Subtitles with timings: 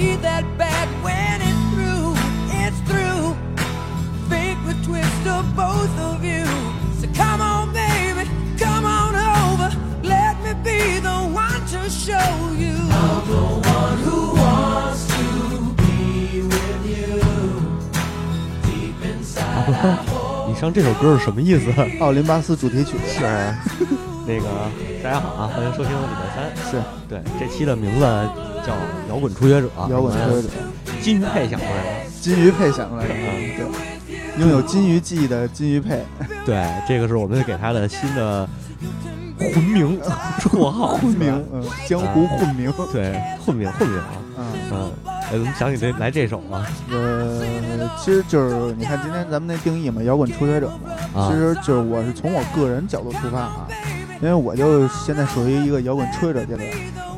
[0.00, 2.16] be that bad when it's through.
[2.62, 3.36] It's through.
[4.30, 6.44] Fate would twist of both of you.
[7.00, 8.24] So come on, baby,
[8.58, 9.68] come on over.
[10.02, 12.76] Let me be the one to show you.
[13.04, 13.44] I'm the
[13.76, 15.24] one who wants to
[15.82, 17.20] be with you.
[18.64, 20.00] Deep inside.
[20.48, 21.70] 你唱这首歌是什么意思？
[22.00, 23.20] 奥林巴斯主题曲是
[24.30, 24.46] 那个
[25.02, 26.70] 大家好啊，欢迎收听礼拜三。
[26.70, 28.00] 是对这期的名字
[28.64, 28.72] 叫
[29.08, 30.48] 《摇滚初学者》，摇滚初学者，
[31.02, 32.10] 金鱼配想出来的。
[32.20, 33.66] 金鱼配想出来的，对，
[34.38, 36.04] 拥有金鱼记忆的金鱼配，
[36.46, 38.48] 对，这个是我们给他的新的
[39.52, 40.00] 魂名、
[40.38, 46.64] 绰号、混名，嗯，江湖混名，对，混名混名啊，嗯嗯，哎，怎么想起这来这首啊？
[46.88, 47.42] 呃，
[47.98, 53.66] 其实就是你看今天咱们那定义嘛，摇滚初学者嘛，啊其实就是我是从我个人角度出发啊，
[54.22, 56.68] 因为我就现在属于一个摇滚初学者阶段。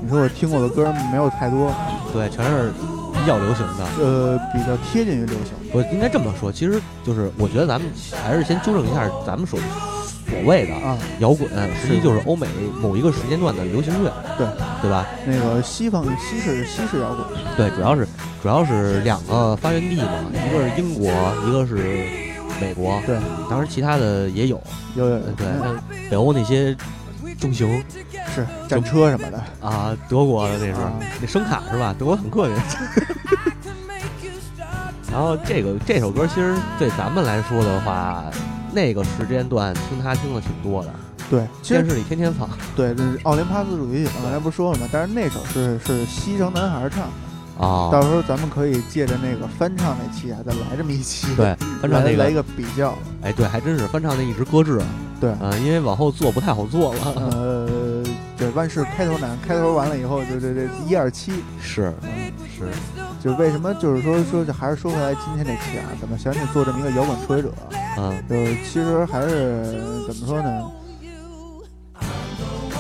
[0.03, 1.73] 你说我听过的歌没有太多，
[2.13, 2.73] 对，全是
[3.13, 3.85] 比较流行的。
[4.01, 5.53] 呃，比较贴近于流行。
[5.73, 7.91] 我应该这么说，其实就是我觉得咱们
[8.25, 9.59] 还是先纠正一下咱们所
[10.29, 11.49] 所谓的啊，摇滚，
[11.81, 12.47] 实际就是欧美
[12.81, 14.47] 某一个时间段的流行乐，对
[14.81, 15.07] 对吧？
[15.27, 18.07] 那个西方西式西式摇滚，对，主要是
[18.43, 21.11] 主要是两个发源地嘛，一个是英国，
[21.47, 22.07] 一个是
[22.63, 23.03] 美国。
[23.05, 23.19] 对，
[23.51, 24.63] 当时其他的也有，
[24.95, 25.77] 有有有对，像
[26.09, 26.77] 北欧那些
[27.41, 27.83] 重型
[28.35, 31.95] 是战车什么的，啊，德国的那是、啊那声卡是吧？
[31.99, 32.55] 德国坦克那。
[35.13, 38.25] 然后这个这首歌其实对咱们来说的话，
[38.73, 40.91] 那个时间段听它听的挺多的，
[41.29, 44.89] 对，电视里天天放对，这是奥林帕斯主题曲，刚才不是说了吗？
[44.91, 47.11] 但是那首是是西城男孩唱的，
[47.59, 47.91] 啊。
[47.91, 54.81] 到时候咱们可以借着那个翻唱那期啊，再来这么一期，对，翻唱那个，来来一个比较，哎，对，还真是翻唱那一直搁置，
[55.21, 57.01] 对，嗯、因为往后做不太好做了。
[57.17, 58.03] 呃，
[58.37, 62.69] 对，万事开头难，开头完了以后就这这一二七，是嗯，是，
[63.23, 67.53] 就为什么就是说说就还是说回来今天这期啊，怎么想起做这么一个摇滚初学者，
[67.99, 69.73] 嗯，就其实还是
[70.07, 70.51] 怎么说呢？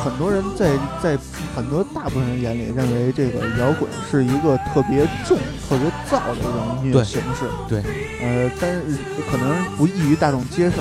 [0.02, 1.16] 很多人在在
[1.54, 7.46] 很多大部分人眼里认为这个摇滚是一个特别重、特别燥的一种音乐形式。
[7.68, 7.82] 对，
[8.20, 8.98] 呃，但是
[9.30, 10.76] 可能不易于大众接受。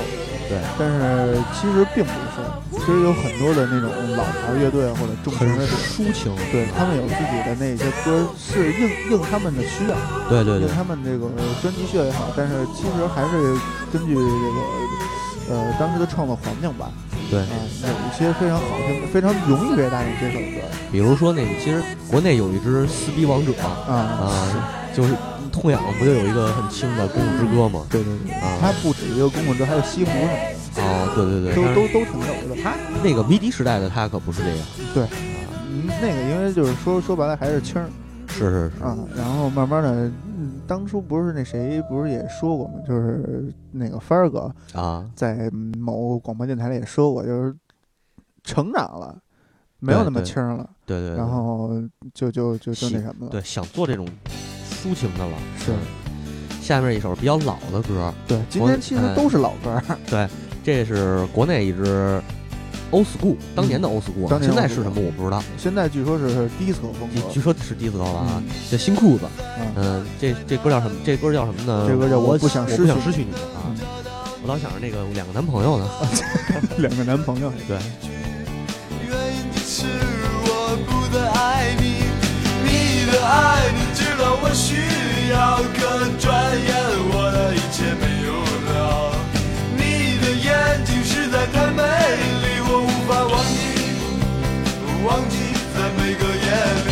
[0.50, 6.36] 对，但是其实并不是，其实有很多的那种老牌乐队或者重型很乐队，抒情。
[6.52, 9.96] 对他们有自己的那些歌是应应他们的需要，
[10.28, 11.30] 对对对应他们这个
[11.62, 13.56] 专辑需要也好，但是其实还是
[13.94, 16.92] 根据这个呃当时的创作环境吧，
[17.32, 17.40] 对。
[17.40, 17.48] 啊，
[17.82, 20.68] 有一些非常好听、非常容易被大众接受的歌。
[20.92, 24.30] 比如说那个，其实国内有一支撕逼王者啊，啊，
[24.94, 25.16] 就是
[25.52, 27.86] 痛痒不就有一个很轻的《公主之歌》吗？
[27.90, 28.58] 对对对，啊。
[28.62, 30.12] 它不止一个公主之歌，还有西湖
[30.74, 32.62] 什么哦，对对，对，都都都挺有的。
[32.62, 34.60] 他那个迷笛时代的他可不是这样，
[34.94, 35.08] 对
[36.02, 37.88] 那个因为就是说说白了还是轻儿。
[38.28, 40.14] 是是是，啊，然后慢慢的，嗯，
[40.72, 42.76] 当初不是那谁不是也说过吗？
[42.88, 47.54] 就是那个帆儿哥啊，在某广播电台里也说过，就是
[48.42, 49.18] 成长了，
[49.80, 51.18] 没有那么轻了，对对，对。
[51.18, 51.72] 然后
[52.14, 53.32] 就就就就那什么了。
[53.32, 54.08] 对想做这种
[54.64, 55.38] 抒情的了。
[55.58, 55.74] 是。
[55.74, 55.78] 嗯。
[56.62, 60.26] 下面一首比较老的歌，对，今天其实都是老歌儿， 对，
[60.64, 62.22] 这是国内一支
[62.92, 67.16] old school，当年的 old school，、嗯当年现在是什么我不知道，现在据说是迪斯科风格。
[67.30, 69.26] 据据说是迪斯科了啊嗯，叫新裤子。
[69.60, 70.96] 嗯嗯，这这歌叫什么？
[71.06, 71.86] 这歌叫什么呢？
[71.88, 73.66] 这歌叫我我不想我不想失去你啊！
[73.68, 73.76] 嗯
[74.44, 75.88] 我老想着那个两个男朋友呢。
[76.80, 77.78] 两个男朋友，对，
[79.08, 79.86] 原因是
[80.44, 82.02] 我不再爱你，
[82.66, 86.74] 你的爱你知道我需要，可转眼
[87.14, 88.34] 我的一切没有
[88.74, 89.14] 了。
[89.78, 91.84] 你的眼睛实在太美
[95.12, 95.36] 忘记
[95.76, 96.48] 在每个夜
[96.86, 96.90] 里。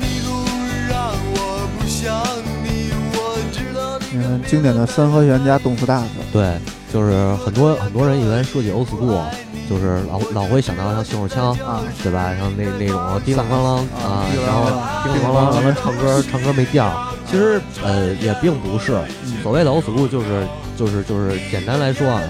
[0.00, 0.34] 你总
[0.88, 1.38] 让我
[1.78, 2.02] 不想
[2.64, 6.58] 你，我知道你嗯，经典的三和弦加动次打次，对，
[6.92, 9.22] 就是很多很多人一般说起 old school，
[9.70, 12.34] 就是老老会想到像信手枪啊，对吧？
[12.36, 14.64] 像那那种叮当啷啷啊，然后
[15.04, 16.92] 叮当啷啷，完了唱歌唱歌没调。
[17.26, 18.92] 其实呃也并不是，
[19.23, 22.22] 嗯所谓的 old school 就是就是就是简单来说啊，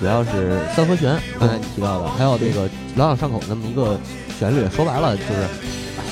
[0.00, 3.96] 主要是三和弦，刚才你提到的，还有这个朗朗上口那么一个
[4.36, 4.68] 旋律。
[4.74, 5.46] 说白了就是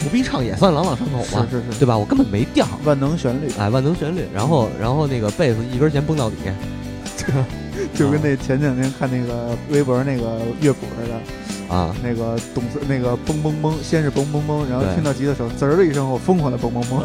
[0.01, 1.99] 胡逼唱也算朗朗上口嘛，是是是对吧？
[1.99, 6.37] 我根本没调，万能旋律，哎，万能旋律，然后然后那个贝斯一根弦蹦到底，
[7.93, 17.03] 就跟那前两天看那个微博那个乐谱似的，啊，那个动次那个嘣嘣嘣，先是嘣嘣嘣，然后听到吉他手滋儿的一声我，疯狂的嘣嘣嘣，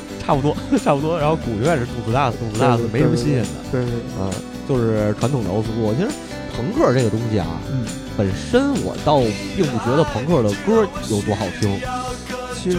[0.24, 1.18] 差不多 差不多。
[1.18, 3.48] 然后鼓永远是动次打次，动次打次，没什么新鲜的。
[3.70, 4.30] 对对对，嗯，
[4.68, 5.92] 就是传统的欧斯鼓。
[5.94, 6.08] 其实
[6.56, 7.84] 朋克这个东西啊，嗯，
[8.16, 9.20] 本身我倒
[9.56, 11.80] 并不觉得朋克的歌有多好听。
[12.54, 12.78] 其实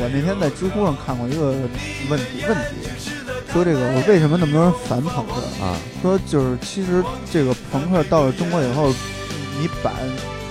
[0.00, 1.52] 我那天在知乎上看过一个
[2.08, 2.88] 问题，问题
[3.52, 5.34] 说这个我为什么那么多人烦朋克？
[5.64, 8.90] 啊，说就是其实这个朋克到了中国以后，
[9.60, 9.92] 你把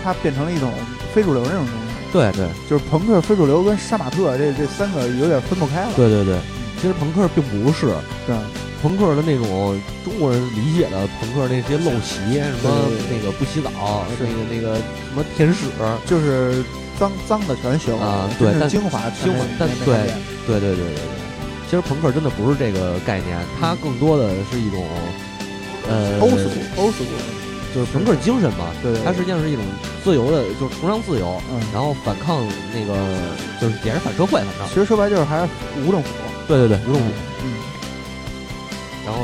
[0.03, 0.69] 它变成了一种
[1.13, 2.47] 非主流那种东西，对对。
[2.69, 5.91] 就是朋克、非主流跟杀马特这这三个有点分不开了。
[5.95, 6.39] 对对对，
[6.81, 7.87] 其实朋克并不是
[8.25, 8.35] 对。
[8.79, 14.23] 朋克的那种中国人理解的朋克那些陋习，什么那个不洗澡，是。
[14.23, 15.65] 那个那个什么舔屎，
[16.05, 16.63] 就是
[16.99, 19.95] 脏脏的全修啊对但真正精华精华但对
[20.45, 21.03] 对对对对对。
[21.65, 24.85] 其实朋克真的不是这个概念，它更多的是一种
[25.89, 27.03] 呃欧式欧式
[27.77, 28.65] 就是朋克精神嘛。
[28.81, 29.63] 对对对它实际上是一种
[30.03, 32.43] 自由的，就是崇尚自由，嗯，然后反抗
[32.73, 32.97] 那个
[33.61, 35.49] 就是也是反社会，反正其实说白就是还是
[35.85, 36.09] 无政府，
[36.47, 37.11] 对对对，无政府。
[37.43, 37.53] 嗯，
[39.05, 39.21] 然后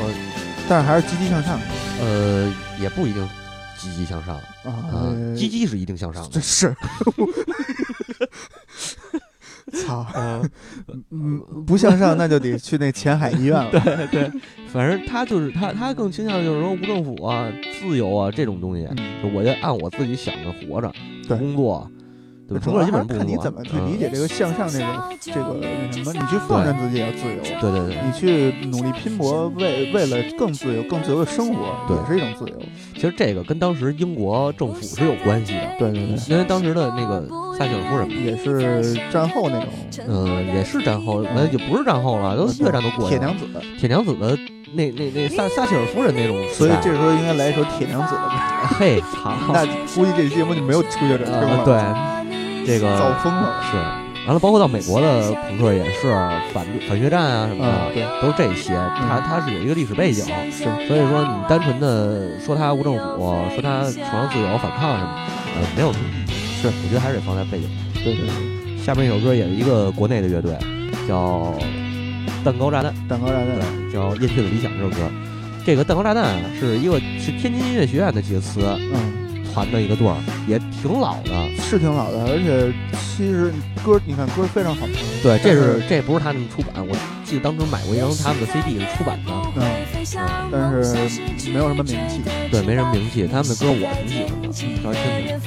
[0.68, 1.58] 但是还是积极向上
[2.00, 3.28] 呃也不一定
[3.76, 6.38] 积极向上啊啊，积极是一定向上的这。
[6.40, 6.72] 是。
[9.84, 10.06] 操，
[11.10, 13.70] 嗯，不向上那就得去那前海医院了。
[13.70, 14.30] 对对，
[14.68, 17.48] 反正他就是他，他更倾向就是说无政府啊、
[17.80, 18.88] 自由啊这种东西，
[19.34, 20.92] 我就按我自己想的活着，
[21.28, 21.36] 对。
[21.38, 21.90] 工作，
[22.48, 22.64] 对吧？
[22.64, 24.84] 主朋克基要还是看你怎么去嗯理解这个向上这个
[25.20, 32.58] 这个那什么，你去放任自己也要自由，对对对，你去努力拼搏，为为了更自由、更自由的生活，对也是一种自由。
[32.94, 37.26] 其实这个跟当时英国政府是有关系的，对对对，因为当时的那个
[37.58, 39.68] 撒切尔夫人，也是战后那种
[40.06, 43.18] 嗯、也是战后，完了也不是战后了，都越战都过去了。
[43.18, 43.44] 铁娘子，
[43.78, 44.36] 铁娘子的
[44.74, 48.28] 那那那撒撒切尔夫人那种，所以这时候应该来一首铁娘子的歌。
[48.78, 49.64] 嘿，好，那
[49.94, 51.74] 估计这期节目就没有初学者听呃了，，对，
[52.66, 53.62] 这个造疯了。
[53.70, 53.76] 是，
[54.26, 56.10] 完了，包括到美国的朋克也是
[56.52, 58.74] 反反越战啊什么的，嗯对都是这些。
[59.08, 63.00] 它它是有一个历史背景，是所以说你单纯的说它无政府，
[63.54, 65.26] 说它崇尚自由、反抗什么，
[65.56, 66.32] 呃，没有意义。
[66.62, 67.68] 是，我觉得还是得放在背景。
[68.02, 70.56] 对对对，下面一首歌也是一个国内的乐队，
[71.06, 71.54] 叫
[72.44, 74.96] 蛋糕炸弹，蛋糕炸弹，对，叫《燕雀的理想》这首歌。
[75.66, 79.13] 这个蛋糕炸弹啊，是一个是天津音乐学院的几个词嗯，
[79.54, 80.16] 团的一个队儿，
[80.48, 81.30] 也挺老的。
[81.62, 82.72] 是挺老的，而且
[83.16, 83.52] 其实
[83.84, 84.96] 歌，你看歌非常好听。
[85.22, 89.62] 对，这是这不是他们出版，我记得当时买过一张他们的 CD 是出版的，嗯，
[90.50, 90.84] 但是
[91.50, 92.20] 没有什么名气。
[92.50, 93.28] 对，没什么名气。
[93.28, 94.52] 他们的歌我挺喜欢的，
[94.82, 95.38] 稍微听听。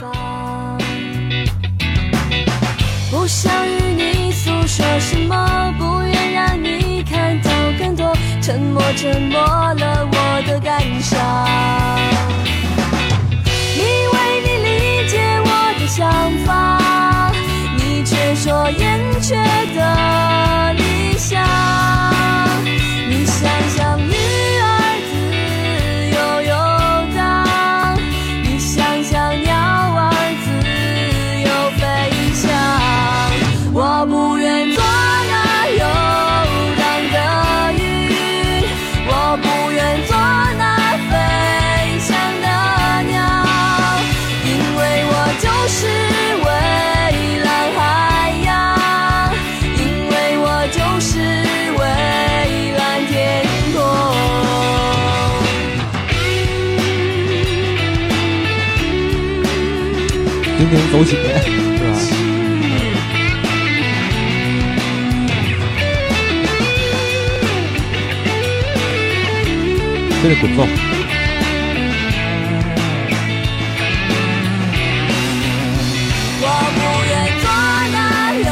[3.11, 11.17] 不想与你诉说什么，不愿让你看到更多，沉默沉默了我的感伤。
[13.87, 15.13] 以为你理解
[15.43, 15.49] 我
[15.79, 15.97] 的想
[16.45, 17.31] 法，
[17.77, 19.35] 你却说燕雀
[19.75, 21.41] 的理想。
[23.09, 23.97] 你想像
[60.97, 61.93] 走起，是吧？
[70.23, 70.59] 这得滚奏。
[76.41, 77.11] 我不愿
[77.43, 77.45] 做
[77.93, 77.95] 那
[78.39, 78.49] 游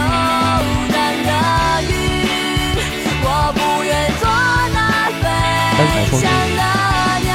[0.94, 1.30] 荡的
[1.90, 1.92] 鱼，
[3.24, 3.90] 我不愿
[4.22, 4.24] 做
[4.76, 4.78] 那
[5.18, 5.28] 飞
[6.22, 6.62] 翔的
[7.26, 7.28] 鸟。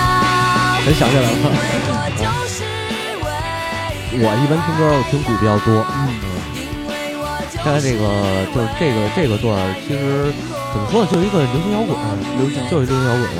[0.86, 1.26] 真想起来了，
[4.22, 6.12] 我一般听歌我听鼓比较多，嗯，
[7.56, 10.28] 现在这个就是这个这个段儿，其实
[10.72, 11.96] 怎么说呢，就是一个流行摇滚，
[12.36, 12.60] 流行。
[12.68, 13.32] 就是流行摇滚，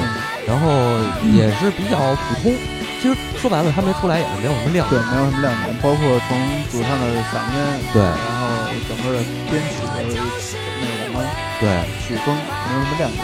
[0.48, 0.96] 然后
[1.36, 2.56] 也是比较普通。
[2.96, 4.96] 其实说白了，他没出来也是没有什么亮点。
[4.96, 6.32] 对，没有什么亮点，包括从
[6.72, 7.60] 主唱的嗓音，
[7.92, 8.00] 对。
[8.00, 8.48] 然后
[8.88, 9.20] 整个的
[9.52, 11.20] 编曲的那个什么
[11.60, 11.68] 对，
[12.00, 13.20] 曲风没有什么亮点，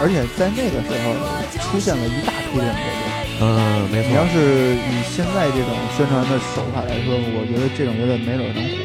[0.00, 1.12] 而且在那个时候
[1.60, 2.97] 出现了一大批这种乐队。
[3.40, 8.76] 嗯，没错你要，是以现在这种宣传的手法来说，我觉得这种乐队没准能火。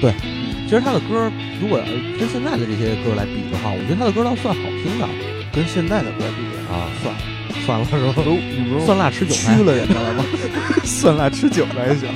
[0.00, 0.12] 对
[0.66, 1.30] 其实他的歌，
[1.60, 1.78] 如果
[2.18, 5.06] 跟现在的这些歌来比的话，我觉得他的歌倒算好听的
[5.52, 6.42] 跟现在的歌比
[6.72, 6.88] 啊。
[7.64, 8.22] 算了，算了，是吧？
[8.24, 10.24] 不是你不是酸辣吃韭菜屈，了人家了吗？
[10.82, 12.08] 酸辣吃韭菜行。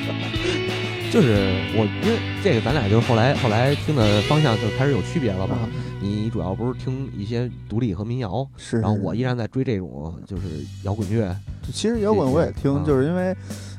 [1.13, 5.55] 就是我，因为这个咱俩就是后来后来听的方向就开始有区别了嘛。
[5.55, 8.81] 啊你你主要不是听一些独立和民谣，是。
[8.81, 10.43] 然后我依然在追这种就是
[10.83, 11.35] 摇滚乐，
[11.73, 13.37] 其实摇滚我也听，啊就是因为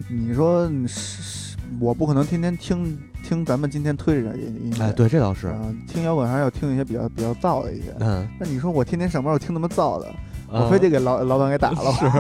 [0.10, 7.94] 你说你是是我不可能天天听听咱们今天推着音音乐，哎，对，这倒是，啊，听摇滚还是要听一些比较比较燥的一些。
[8.00, 10.08] 嗯，那你说我天天上班我听那么燥的，
[10.50, 11.92] 我呃非得给老老板给打了。
[11.94, 12.12] 是。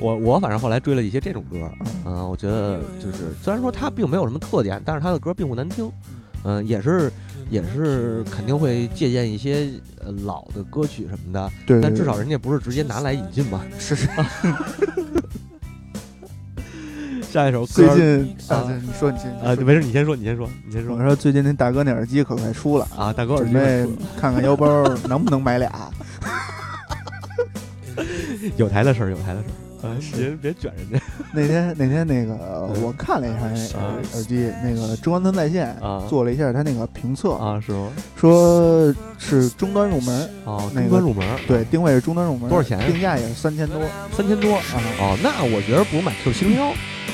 [0.00, 1.86] 我我反正后来追了一些这种歌，嗯。
[2.06, 5.90] 嗯、我觉得就是虽然说它并没有什么特点，但是它的歌并不难听，
[6.42, 7.12] 嗯、也是
[7.50, 9.68] 也是肯定会借鉴一些
[10.04, 13.64] 呃老的歌曲什么的，对，但对至少人家不是直接拿来引进嘛。
[13.78, 14.08] 是是。
[17.30, 23.84] 下一首歌最近啊啊，你说你先啊，没事，你先说，你先说，你先说我说最近那大哥那耳机可快出了，啊，大哥耳机准备
[24.16, 25.90] 看看腰包能不能买俩。
[28.56, 29.52] 有台的事儿，有台的事儿，
[29.84, 32.34] 啊，别别卷人家 那天那天那个
[32.82, 37.90] 我看了一下那啊耳耳机，那个中关村在线啊做了一下他那个评测，啊，是吗？
[38.16, 44.62] 说是终端入门，哦，那端入门对，定位是终端入门，多少钱定价也是三千多三千多，啊。
[45.00, 46.72] 哦，那我觉得不如买 Q 七零幺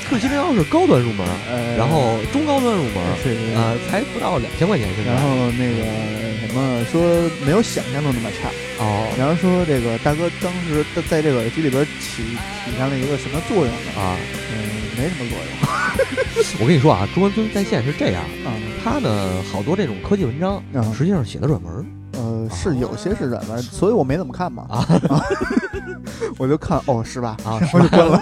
[0.09, 5.13] ，Q 七零幺是高端入门，呃，然后中高端入门，是是呃，才不到两千块钱现在。
[5.13, 7.01] 然后那个什么说
[7.45, 8.49] 没有想象中那么差，
[8.83, 12.23] 哦然后说这个大哥当时在在这个耳机里边起
[12.65, 14.01] 起上了一个什么作用呢？
[14.01, 14.17] 啊，
[14.51, 14.57] 嗯，
[14.97, 15.47] 没什么作用
[16.61, 18.51] 我跟你说啊，中关村在线是这样，啊。
[18.83, 24.65] 它呢好多这种科技文章，啊实际上写的软文呃，是有些是软文，所以我没怎么看嘛。
[24.69, 24.85] 啊
[26.37, 27.37] 我就看哦，是吧？
[27.43, 28.21] 啊，然后就关了。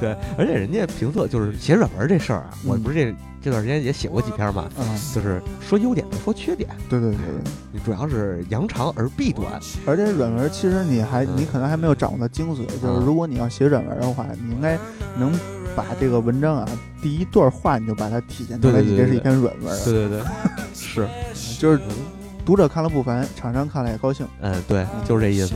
[0.00, 2.82] 对，而且人家评测就是写软文这事儿啊，我嗯。
[2.82, 4.82] 不是这这段时间也写过几篇嘛，啊，
[5.14, 9.60] 就是说优点不说缺点，对对对对，你主要是扬长而避短。
[9.86, 11.28] 而且软文其实你还嗯。
[11.36, 14.78] 你可能还没有掌握到精髓，就啊是如果你要写软文的话，你应该
[15.16, 15.32] 能
[15.74, 16.68] 把这个文章啊
[17.00, 20.22] 第一段话你就把它体现出来，你这是一篇软文，对对对，
[20.74, 21.08] 是，
[21.58, 21.94] 就是嗯
[22.44, 24.26] 读者看了不烦，厂商看了也高兴。
[24.40, 25.54] 嗯，对，就是这意思。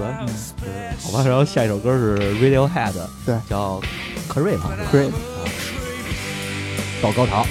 [1.03, 2.93] 好吧，然后下一首歌是 Radiohead，
[3.27, 3.37] 对。
[3.49, 3.81] 叫
[4.29, 5.45] Creep，Creep 啊，
[7.03, 7.45] 到高潮，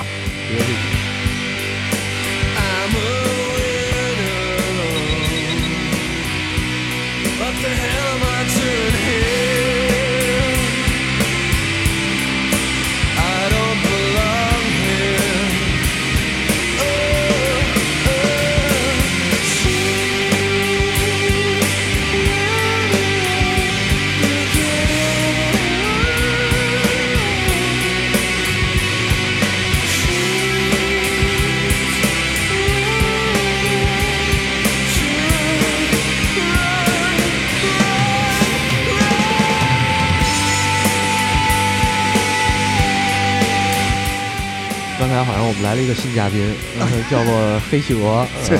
[46.13, 48.57] 嘉宾，呃 叫做黑企鹅，对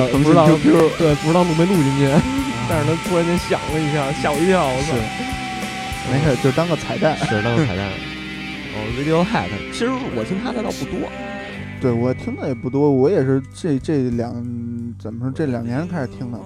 [0.00, 2.08] 呃不不知道对，不知道录没录进去，
[2.68, 4.94] 但是他突然间响了一下，吓我一跳，我操！
[6.10, 7.16] 没事，就当个彩蛋。
[7.18, 7.88] 是当个彩蛋。
[8.76, 11.08] 哦，Radiohead，其实我听他的倒不多，
[11.80, 14.34] 对我听的也不多，我也是这这两
[14.98, 16.44] 怎么说这两年开始听的嘛，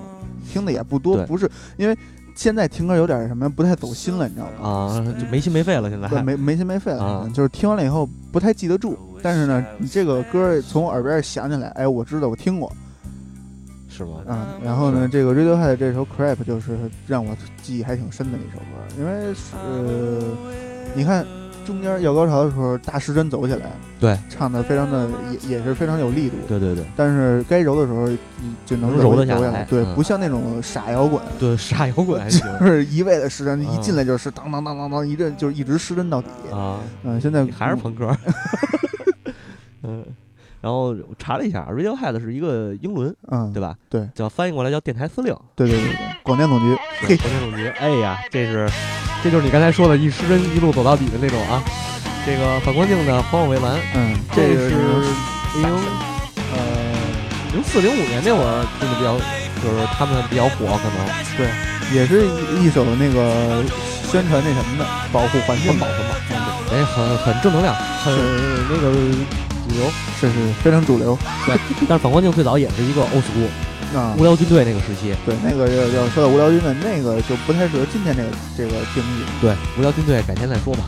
[0.52, 1.96] 听的也不多，不是因为
[2.40, 4.66] 现在听歌有点什么不太走心了，你知道吗？
[4.66, 6.08] 啊，就没心没肺了，现在。
[6.08, 7.30] 对，没没心没肺了，啊。
[7.34, 12.72] 就是听完了以后不太记得住，但是呢，你这个歌从我耳边响起来，哎，我知道我听过，
[13.90, 14.22] 是吗？
[14.26, 18.64] 嗯，然后呢，这个 Radiohead 这首 Creep 就是让我记忆还挺深的一首歌，
[18.98, 20.22] 因为是呃，
[20.94, 21.26] 你看
[21.66, 26.84] 中间要高潮的时候，大失真走起来，对，唱的非常的也也是非常有力度，对对对。
[26.96, 28.06] 但是该柔的时候
[28.42, 29.94] 嗯就能能柔得下下来对，嗯。
[29.94, 31.20] 不像那种傻摇滚。
[31.38, 36.28] 对，傻摇滚 还行就是一味的失真，一嗯进来就是当当当当当一阵，就是一直失真到底。
[36.52, 38.14] 啊，嗯，现在还是朋克。
[39.82, 40.04] 嗯，
[40.60, 43.74] 然后我查了一下，Radiohead 是一个英伦，嗯，对吧？
[43.88, 47.66] 对叫翻译过来叫电台司令，对对对对，广电总局，嘿，国电总局。
[47.78, 48.68] 哎呀，这是，
[49.22, 51.62] 这就是你刚才说的一失真一路走到底的那种啊。
[52.26, 54.76] 这个反光镜的黄有蔚蓝，嗯，这个是
[55.56, 55.64] 零
[56.52, 56.60] 呃，
[57.54, 59.16] 零四零五年那会儿听的比较，
[59.64, 61.00] 就是他们比较火，可能
[61.38, 61.48] 对，
[61.96, 63.64] 也是一一首那个
[64.04, 65.96] 宣传那什么的，保护环境环保环
[66.28, 68.14] 保，哎，很很正能量，很
[68.68, 68.92] 那个
[69.48, 69.90] 主流。
[70.20, 71.56] 是是非常主流对，
[71.88, 74.22] 但是反光镜最早也是一个 old school 啊无。
[74.22, 75.14] 聊军队那个时期。
[75.24, 79.24] 对，那个要要说到无聊军队那个就不太适合今天这个这个定义。
[79.40, 80.80] 对，无聊军队改天再说吧。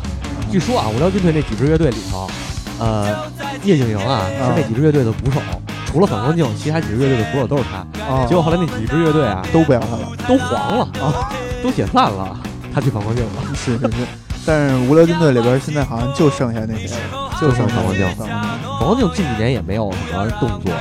[0.50, 2.30] 据说啊，无聊军队那几支乐队里头，
[2.78, 3.24] 呃，
[3.64, 5.40] 叶景莹啊是那几支乐队的鼓手，
[5.86, 7.78] 除了反光镜，其他几支乐队的鼓手都是他。
[8.04, 10.12] 啊，结果后来那几支乐队啊都不要他了。
[10.28, 12.38] 都黄了啊，都解散了，
[12.74, 13.54] 他去反光镜了。
[13.54, 14.06] 是是是，
[14.44, 16.96] 但是无聊军队里边现在好像就剩下那谁，
[17.42, 19.10] 就剩下反光镜反光镜。
[19.12, 20.72] 近几年也没有什么动作，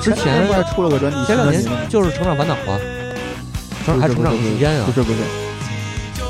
[0.00, 2.80] 之前不还出了个专辑，前两年就是成长烦恼嘛，
[3.84, 4.86] 成还成长空间啊。
[4.86, 5.18] 不，是不是，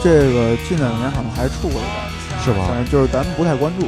[0.03, 1.87] 这个近两年好像还出过一
[2.35, 2.67] 张，是吗？
[2.67, 3.87] 反正就是咱们不太关注。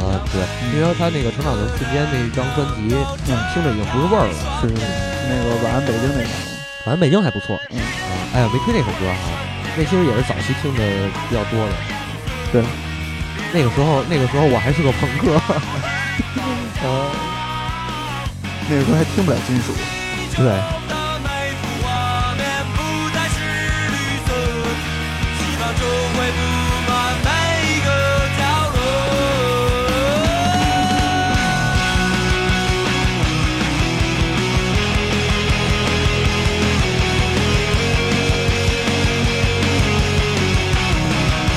[0.00, 0.40] 啊，对，
[0.76, 2.94] 因为他那个成长的瞬间那一张专辑，
[3.28, 3.36] 嗯。
[3.52, 4.34] 听着已经不是味儿了。
[4.60, 4.82] 是是是，
[5.28, 6.32] 那个晚安北京那张，
[6.84, 7.80] 晚安北京还不错，嗯。
[7.80, 9.40] 啊，哎呀，没推那首歌哈，
[9.76, 10.80] 那其实也是早期听的
[11.28, 11.72] 比较多的。
[12.52, 12.62] 对，
[13.52, 15.32] 那个时候，那个时候我还是个朋克，
[16.82, 17.10] 呃，
[18.70, 19.72] 那个时候还听不了金属。
[20.36, 20.52] 对。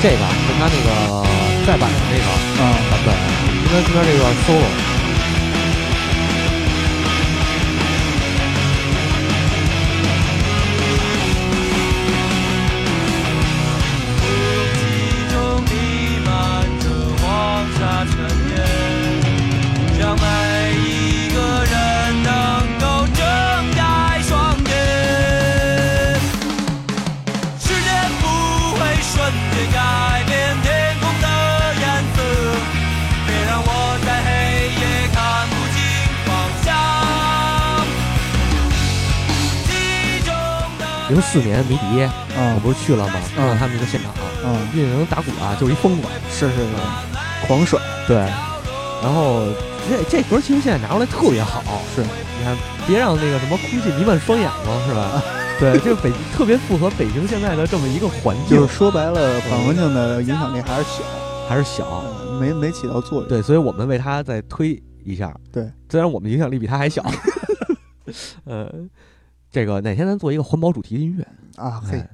[0.02, 0.20] 这个是
[0.60, 2.26] 他那个再版的那个
[2.62, 3.16] 啊，版本，
[3.56, 4.83] 应该是他这个 solo。
[41.14, 43.14] 零四年迷笛，啊我不是去了吗？
[43.36, 44.12] 看了他们一个现场，
[44.44, 46.08] 嗯，运营打鼓啊，就是一疯子。
[46.32, 47.80] 是是是，狂甩。
[48.08, 49.46] 对，然后
[49.88, 51.62] 这这歌其实现在拿出来特别好，
[51.96, 55.22] 是你看，别让那个什么空气弥漫双眼嘛，是吧？
[55.60, 61.04] 对，就北特别符合北京现在的这么一个环境，就是说白了，反环境的影响力还是小，
[61.48, 62.04] 还是小。
[62.40, 63.30] 没没起到作用。
[63.30, 65.32] 对，所以我们为他再推一下。
[65.52, 67.06] 对，虽然我们影响力比他还小。
[68.46, 68.68] 呃，
[69.54, 71.24] 这个哪天咱做一个环保主题音乐？
[71.64, 72.10] 啊，嘿哎，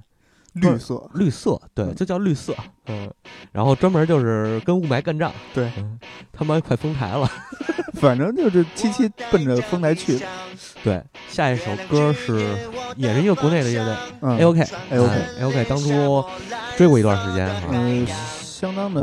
[0.56, 2.54] 绿色，绿色，对，就叫绿色。
[2.88, 3.10] 嗯，
[3.54, 5.32] 然后专门就是跟雾霾干仗。
[5.54, 5.97] 对嗯，
[6.34, 7.32] 他妈快封台了。
[7.95, 10.28] 反正就是七七奔着封台去的。
[10.84, 12.58] 对，下一首歌是
[12.97, 16.25] 也是一个国内的乐队嗯 A O K A O K A O K，当初
[16.75, 17.69] 追过一段时间哈。
[17.71, 18.06] 嗯，
[18.60, 19.02] 相当的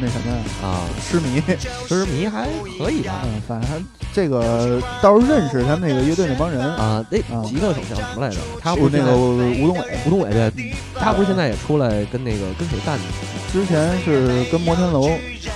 [0.00, 1.40] 那什么呀，啊，痴迷。
[1.86, 3.20] 痴迷还可以吧？
[3.24, 3.68] 嗯，反正
[4.12, 7.44] 这个倒是认识他们那个乐队那帮人，啊，那啊。
[7.46, 8.38] 吉他手叫什么来着？
[8.60, 13.04] 他不是那个吴东伟，吴东伟对，他不是现在也出来跟那个跟谁干的？
[13.52, 15.08] 之前是跟摩天楼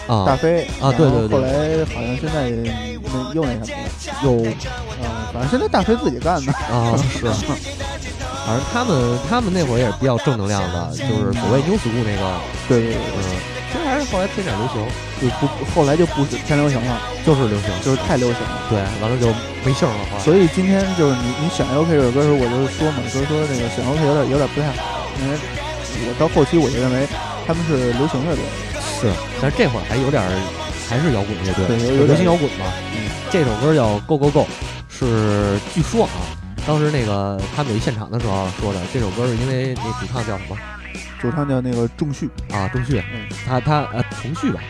[0.06, 0.24] 啊。
[0.24, 0.36] 大啊？
[0.36, 1.36] 飞啊对对对。
[1.36, 3.82] 后来好像现在那又那什么了，
[4.22, 4.44] 又
[5.04, 7.26] 啊，反正现在大飞自己干的，啊是，
[8.46, 12.22] 反正他们他们那会儿也是比较正能量的，就是所谓 new school 那个，
[12.68, 14.78] 对对对嗯，其实还是后来偏点流行，
[15.18, 18.70] 就不后来就不是偏流行了，就是流行，就是太流行了。
[18.70, 19.26] 对，完了就
[19.66, 20.22] 没性了，后来。
[20.22, 25.36] 所以今天就是你你选 OK 这首歌的时候，我就说嘛，就是说那个选 OK 有点有点不太好，因为
[26.06, 27.02] 我到后期我就认为
[27.46, 28.44] 他们是流行乐队，
[28.78, 29.10] 是，
[29.42, 30.30] 但是这会儿还有点儿，
[30.88, 32.70] 还是摇滚乐队，对流行摇滚嘛。
[32.94, 34.40] 嗯，这首歌叫《Go Go Go》，
[34.86, 36.14] 是据说啊，
[36.66, 40.56] 当时那个他们有一现场的时候说的，这首歌是因为那主唱叫什么？
[41.20, 42.68] 主唱叫那个仲旭，啊？
[42.68, 43.28] 仲旭，嗯。
[43.46, 44.60] 他他呃重旭吧。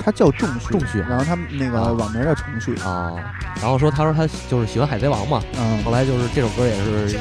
[0.00, 1.92] 他叫仲旭，仲旭然后他们那个啊。
[1.92, 3.12] 网名叫重旭，啊，
[3.60, 5.82] 然后说他说他就是喜欢海贼王嘛，嗯。
[5.84, 7.18] 后，来就是这首歌也是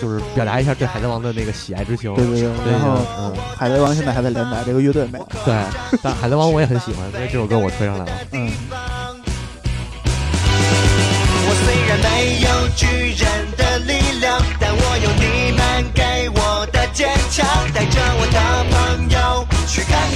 [0.00, 2.14] 就是表达一下对海贼王的那个喜爱之情。
[2.14, 3.34] 对对对，对然后嗯。
[3.56, 5.54] 海贼王现在还在连载，这个乐队没了，对，
[6.02, 8.12] 但海贼王我也很喜欢，所以这首歌我推上来了。
[8.32, 8.50] 嗯，
[11.48, 12.86] 我虽然没有巨
[13.22, 13.35] 人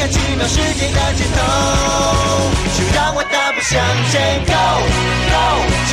[0.01, 1.37] 看奇妙世界的尽头，
[2.73, 3.77] 就让我大步向
[4.09, 4.57] 前 go
[5.29, 5.37] go，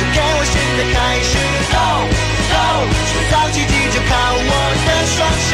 [0.16, 0.96] 给我新的开
[1.28, 1.36] 始
[1.68, 2.08] go
[2.48, 4.52] go，创造奇迹就靠我
[4.88, 5.52] 的双手，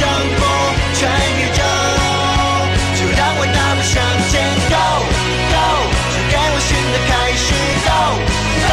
[0.00, 0.08] 征
[0.40, 0.42] 服
[0.96, 1.04] 全
[1.36, 1.60] 宇宙，
[2.96, 4.00] 就让我大步向
[4.32, 4.40] 前
[4.72, 5.04] go
[5.52, 5.60] go，
[6.16, 7.52] 就给我新的开始
[7.84, 8.16] go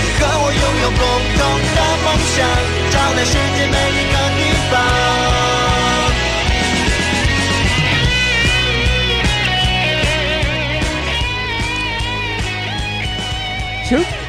[0.00, 1.04] 你和我拥有共
[1.36, 1.40] 同
[1.76, 2.48] 的梦想，
[2.88, 4.16] 照亮世界每一个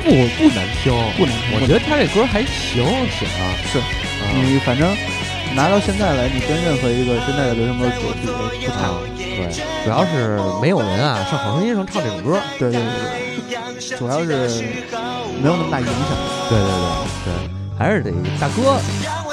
[0.03, 3.79] 不不难听，不难听我觉得他这歌还行，行啊是。
[3.79, 4.27] 啊。
[4.35, 4.87] 你反正
[5.55, 8.27] 拿到现在来，你跟任何一个现在的流行歌曲比
[8.65, 9.47] 不差啊，，对，
[9.85, 12.89] 主要是没有人啊上好声音上唱这种歌，对对对
[13.79, 14.27] 对，主要是
[15.41, 15.93] 没有那么大影响，
[16.49, 16.85] 对对对
[17.25, 17.27] 对，
[17.77, 18.79] 还是得大哥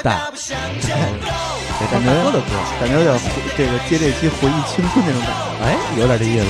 [0.03, 3.19] 带，得唱 大哥的歌，感觉有点
[3.57, 5.65] 这个接这期回忆青春那种感觉。
[5.65, 6.45] 哎，有点这意思。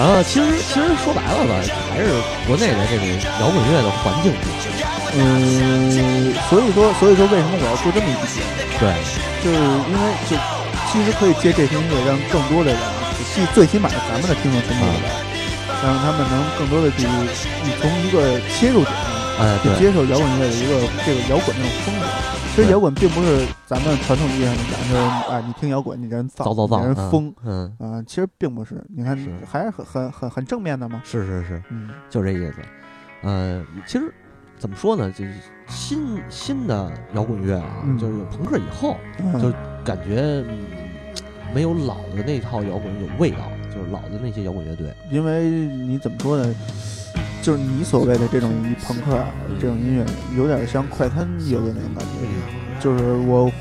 [0.00, 1.60] 啊，其实其实说白了吧，
[1.92, 2.08] 还是
[2.48, 3.04] 国内的这种
[3.38, 4.56] 摇滚乐的环境不好。
[5.12, 8.48] 嗯，所以说所以说为什么我要做这么一期节目？
[8.80, 8.88] 对，
[9.44, 10.32] 就是因为就
[10.88, 12.80] 其实可以借这些音乐让更多的人，
[13.34, 15.12] 最最起码咱们的听众群体里边，
[15.84, 17.04] 让他们能更多的去
[17.76, 18.94] 从一个切入点
[19.40, 22.06] 哎对，去接受摇滚乐的一个这个摇滚这种风格。
[22.54, 28.84] 其实摇滚并不是咱们传统意义上的讲，就是哎，你听摇滚，你这人躁躁躁，人嗯疯嗯，嗯，其实并不是。
[28.94, 31.00] 你看是，还是很很很很正面的嘛。
[31.04, 32.54] 是是是，嗯，就这意思。
[33.22, 34.12] 呃，其实
[34.58, 35.32] 怎么说呢，就是
[35.68, 39.52] 新新的摇滚乐啊，嗯就是有朋克以后，嗯就
[39.84, 40.58] 感觉、嗯、
[41.54, 44.92] 没有老的那套摇滚有味道，就是老的那些摇滚乐队。
[45.10, 46.54] 因为你怎么说呢？
[47.42, 49.18] 就是你所谓的这种一朋克
[49.60, 50.04] 这种音乐，
[50.36, 52.10] 有点像快餐乐队那种感觉。
[52.22, 53.52] 嗯就是我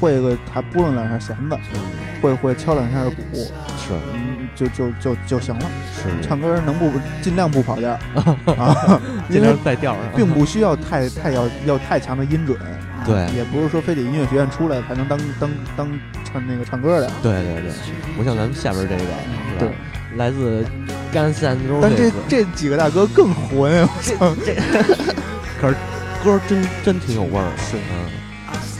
[0.00, 1.80] 会个他拨弄两下弦子，嗯，
[2.20, 5.70] 会会敲两下鼓，是嗯，就就就就行了。
[5.94, 6.90] 是，唱歌能不
[7.22, 7.92] 尽量不跑调
[8.58, 12.58] 啊，尽量在调上，并不需要太太要要太强的音准，
[13.06, 15.88] 对也不是说非得音乐学院出来才能当当当
[16.24, 17.08] 唱那个唱歌的。
[17.22, 17.70] 对对对，
[18.16, 19.68] 不像咱们下边这个，是对？，
[20.16, 20.66] 来自
[21.12, 24.34] Guns N' 但这这几个大哥更混，我操！
[25.60, 25.74] 可是
[26.24, 27.48] 歌真真挺有味儿。
[27.56, 28.10] 是，嗯，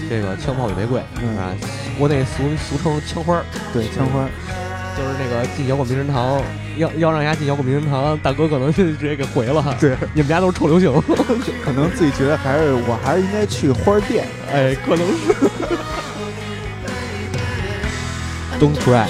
[0.09, 1.55] 这个枪炮与玫瑰嗯是吧？
[1.99, 4.29] 国内俗俗称枪花儿，对，枪花，
[4.97, 6.43] 就是那个进摇滚名人堂，
[6.77, 9.75] 要要让人家进摇滚名人堂，大哥可能就直接给回了。
[9.81, 10.93] 对，你们家都是臭流行，
[11.65, 14.27] 可能自己觉得还是我还是应该去花店。
[14.53, 15.35] 哎，可能是。
[18.59, 19.07] Don't cry，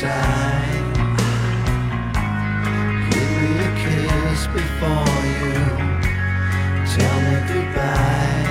[0.00, 0.10] give
[3.34, 5.54] me a kiss before you
[6.94, 8.46] tell me goodbye.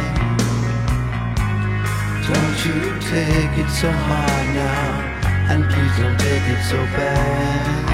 [2.28, 4.88] Don't you take it so hard now,
[5.50, 7.86] and please don't take it so bad.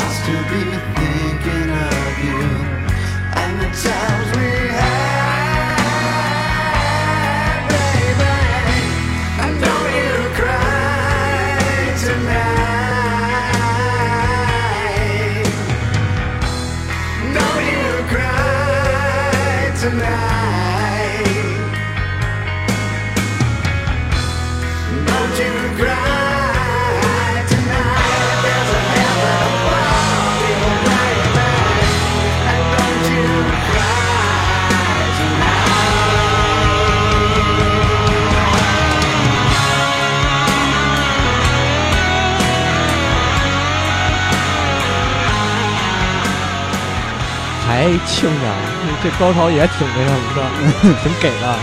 [0.00, 0.62] I'll still be
[0.96, 2.40] thinking of you
[3.36, 4.33] and the times
[19.94, 20.23] tonight.
[47.66, 48.56] 还轻啊，
[49.02, 50.38] 这高潮也挺那什么的，
[51.02, 51.56] 挺给的。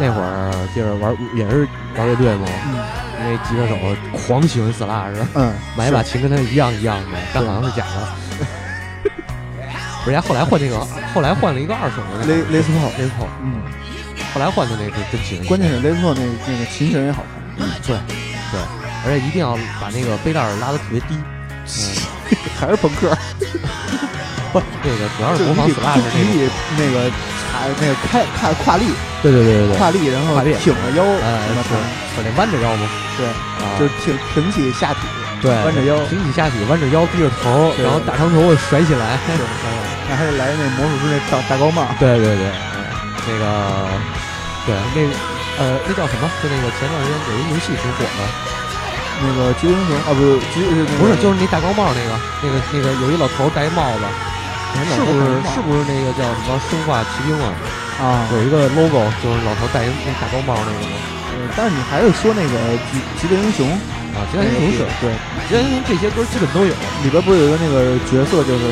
[0.00, 1.66] 那会儿就是玩也是
[1.96, 2.46] 玩乐队嘛，
[3.18, 3.76] 那吉他手
[4.26, 8.08] 狂喜欢 Slash，嗯，买一把琴跟他一样一样的，但好像是假的。
[10.04, 10.78] 不是，人家后来换那个，
[11.14, 13.62] 后来换了一个二手的那雷雷斯炮，雷斯炮，嗯，
[14.34, 15.44] 后来换的那是真琴。
[15.46, 17.22] 关键是雷斯炮那那个琴弦也好
[17.58, 17.96] 看，嗯对
[18.52, 18.60] 对，
[19.06, 21.16] 而且一定要把那个背带儿拉的特别低。
[21.16, 21.80] 嗯，
[22.60, 23.08] 还是朋克，
[24.52, 26.12] 不，那个主要是模仿就你得 Slash 那种。
[26.12, 27.10] 就你得那个
[27.54, 28.84] 踩那个开看跨力，
[29.22, 31.80] 对对对对对，跨力，然后挺着腰，哎是什么的，
[32.16, 32.84] 不是得弯着腰吗？
[33.16, 35.00] 对，啊，就是挺挺起下体，
[35.40, 39.18] 对，弯着腰挺起下体，弯着腰，低着头，然后大长头发甩起来。
[40.08, 42.44] 那还得来那魔术师那大大高帽，对对对，
[43.26, 43.88] 那个，
[44.66, 45.00] 对那
[45.56, 46.28] 呃那叫什么？
[46.42, 48.20] 就那个前段时间有一游戏挺火的，
[49.24, 50.36] 那个极英雄啊，不是
[51.00, 54.04] 不是就是那大高帽那个，那个那个有一老头戴一帽子，
[54.92, 57.48] 是不是是不是那个叫什么生化奇兵啊？
[58.04, 58.28] 啊？
[58.32, 60.96] 有一个 logo 就是老头戴一那大高帽那个吗？
[61.44, 62.56] 呃但是你还是说那个
[62.88, 63.68] 极极乐英雄，
[64.16, 65.12] 啊，极限英雄是，对，
[65.44, 66.72] 极限英雄这些歌基本都有。
[67.04, 68.64] 里边不是有一个那个角色就是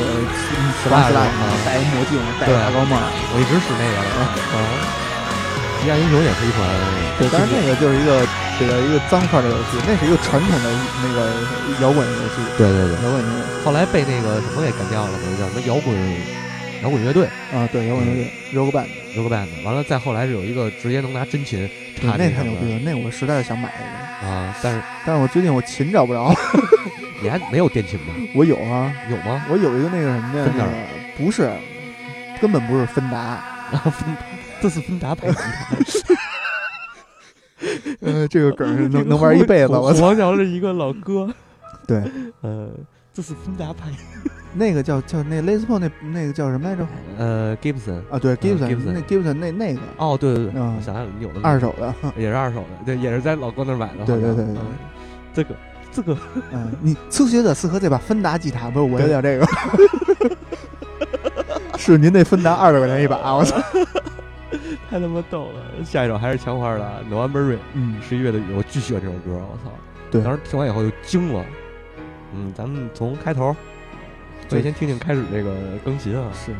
[0.81, 1.53] 斯拉斯拉啊。
[1.61, 2.57] 戴一墨镜，戴对。
[2.57, 4.09] 一大高帽，我一直使那个的。
[4.57, 4.57] 啊，
[5.77, 6.65] 极限英雄也是一款
[7.21, 8.25] 对，但是那个就是一个
[8.57, 10.67] 比较一个脏块的游戏，那是一个传统的
[11.05, 11.29] 那个
[11.83, 15.93] 摇滚游戏，对对对，摇滚游戏后来被那个什么给干掉了，那个叫什么摇滚
[16.83, 19.47] 摇滚乐队啊，对，摇滚乐队 Rock Band，Rock Band。
[19.63, 21.67] 完了，再后来是有一个直接能拿真琴
[21.99, 24.27] 对，插那太牛逼了，那我实在是想买一个。
[24.27, 26.33] 啊，但是但是我最近我琴找不着，
[27.23, 28.13] 你还没有电琴吗？
[28.35, 29.45] 我有啊，有吗？
[29.49, 30.77] 我有一个那个什么呀，芬达那个
[31.17, 31.49] 不是，
[32.41, 34.15] 根本不是芬达，啊，芬，
[34.61, 36.15] 这是芬达牌吉他，
[38.01, 40.01] 呃，这个梗是能 能玩一辈子，我操。
[40.07, 41.33] 黄桥是一个老哥，
[41.87, 42.01] 对，
[42.41, 42.69] 呃，
[43.13, 43.89] 这是芬达牌，
[44.53, 46.85] 那个叫叫那 Les Paul 那那个叫什么来着？
[47.17, 49.79] 呃，Gibson，啊，对那 Gibson 那那个。
[49.97, 50.75] 哦，对对对，嗯。
[50.75, 54.45] 我想想有的二手的， 也是二手的，对，也是在老哥那儿买的，对对对
[55.33, 55.55] 这个
[55.91, 56.17] 这个
[56.53, 59.47] 嗯，你初学者适合这把芬达吉他，不是我要这个，
[61.77, 63.57] 是您那芬达二百块钱一把，我操，
[64.89, 65.83] 太他妈逗了。
[65.83, 69.71] 下一首还是强花的《November Rain》，嗯，十一月的雨，我巨喜欢这首歌，我操！
[70.11, 70.21] 对。
[70.21, 71.43] 当时听完以后就惊了。
[72.35, 73.55] 嗯，咱们从开头，
[74.53, 76.31] 对对，先听听开始这个更新啊。
[76.33, 76.51] 是。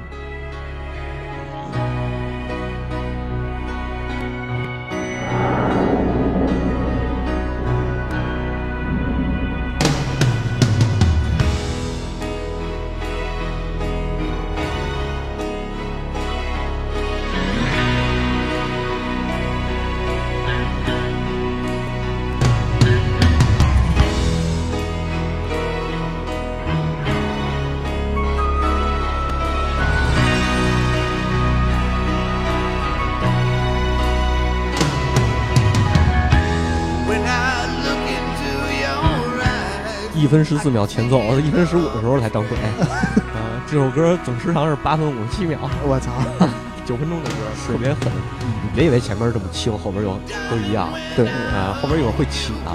[40.33, 42.57] 分十四秒前奏，一分十五的时候才当水。
[43.37, 46.11] 啊，这首歌总时长是八分五十七秒，我操，
[46.83, 47.35] 九分钟的歌，
[47.67, 48.11] 特别狠。
[48.41, 50.09] 你别以为前面这么轻，后边又
[50.49, 50.89] 都一样。
[51.15, 52.71] 对，啊，后边一会儿会起的。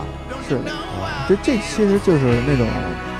[0.48, 0.54] 是。
[0.62, 0.70] 的，
[1.28, 2.64] 这这其实就是那种，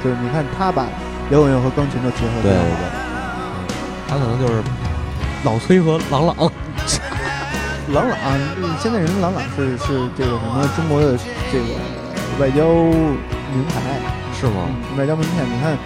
[0.05, 0.87] 就是你看他把
[1.31, 2.87] 摇滚乐和钢琴都结合对对起来了，对，
[3.43, 3.67] 嗯，
[4.07, 4.63] 他可能就是
[5.43, 6.37] 老崔和郎朗。
[7.91, 8.17] 郎朗，
[8.63, 11.19] 嗯现在人郎朗是是这个什么中国的
[11.51, 11.75] 这个
[12.39, 13.81] 外交名牌，
[14.39, 14.69] 是吗？
[14.69, 15.77] 嗯外交名片，你看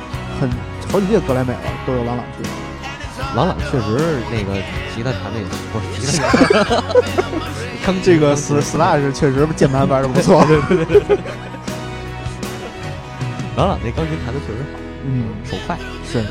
[0.40, 0.50] 很
[0.90, 2.42] 好几届格莱美了，都有郎朗去。
[3.34, 4.54] 郎朗确实那个
[4.94, 6.22] 吉他弹的也不是吉他，
[7.84, 10.44] 他们这个 S Slash 确实键盘玩的不错，
[13.56, 14.66] 郎朗那钢琴弹的确实好，
[15.04, 15.78] 嗯，手快。
[16.10, 16.22] 是，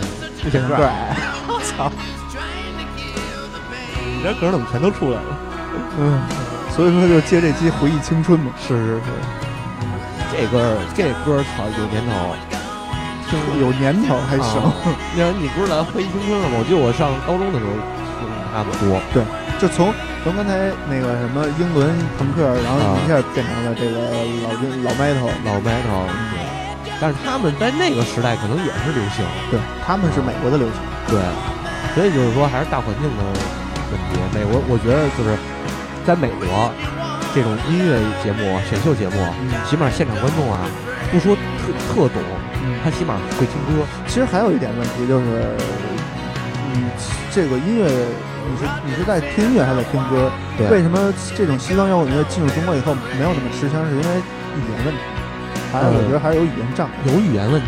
[0.43, 1.15] 不显个矮，
[1.63, 1.91] 操，
[4.15, 5.37] 你这歌怎么全都出来了？
[5.99, 6.21] 嗯，
[6.75, 9.01] 所以说就借这机回忆青春嘛，是是是，
[10.41, 12.33] 这歌这歌操有年头。
[13.29, 14.73] 听有年头还行，啊
[15.13, 16.57] 你看你不是来回忆青春了吗？
[16.57, 17.71] 我记得我上高中的时候
[18.17, 18.97] 听他们多。
[19.13, 19.21] 对
[19.61, 19.93] 就从
[20.25, 24.01] 从刚才那个什么英伦朋克，然后啊一下变成了这个
[24.43, 26.09] 老军老 metal，老 metal，
[26.99, 29.23] 但是他们在那个时代可能也是流行，
[29.53, 31.21] 对，他们是美国的流行，对，
[31.93, 34.19] 所以就是说还是大环境的问题。
[34.33, 35.37] 美国我觉得就是
[36.03, 36.67] 在美国
[37.33, 39.15] 这种音乐节目、选秀节目，
[39.65, 40.59] 起码现场观众啊，
[41.11, 41.71] 不说特
[42.09, 42.21] 特懂，
[42.83, 43.87] 他起码会听歌。
[44.05, 45.55] 其实还有一点问题就是，
[46.73, 46.83] 你
[47.31, 50.29] 这个音乐，你是你是在听音乐还是在听歌？
[50.57, 53.79] 对为什么这种西方摇滚乐进入中国以后没有那么吃香？
[53.85, 54.99] 是因为语言问题，
[55.71, 56.93] 还有我觉得还是有语言障碍。
[57.05, 57.67] 有语言问题，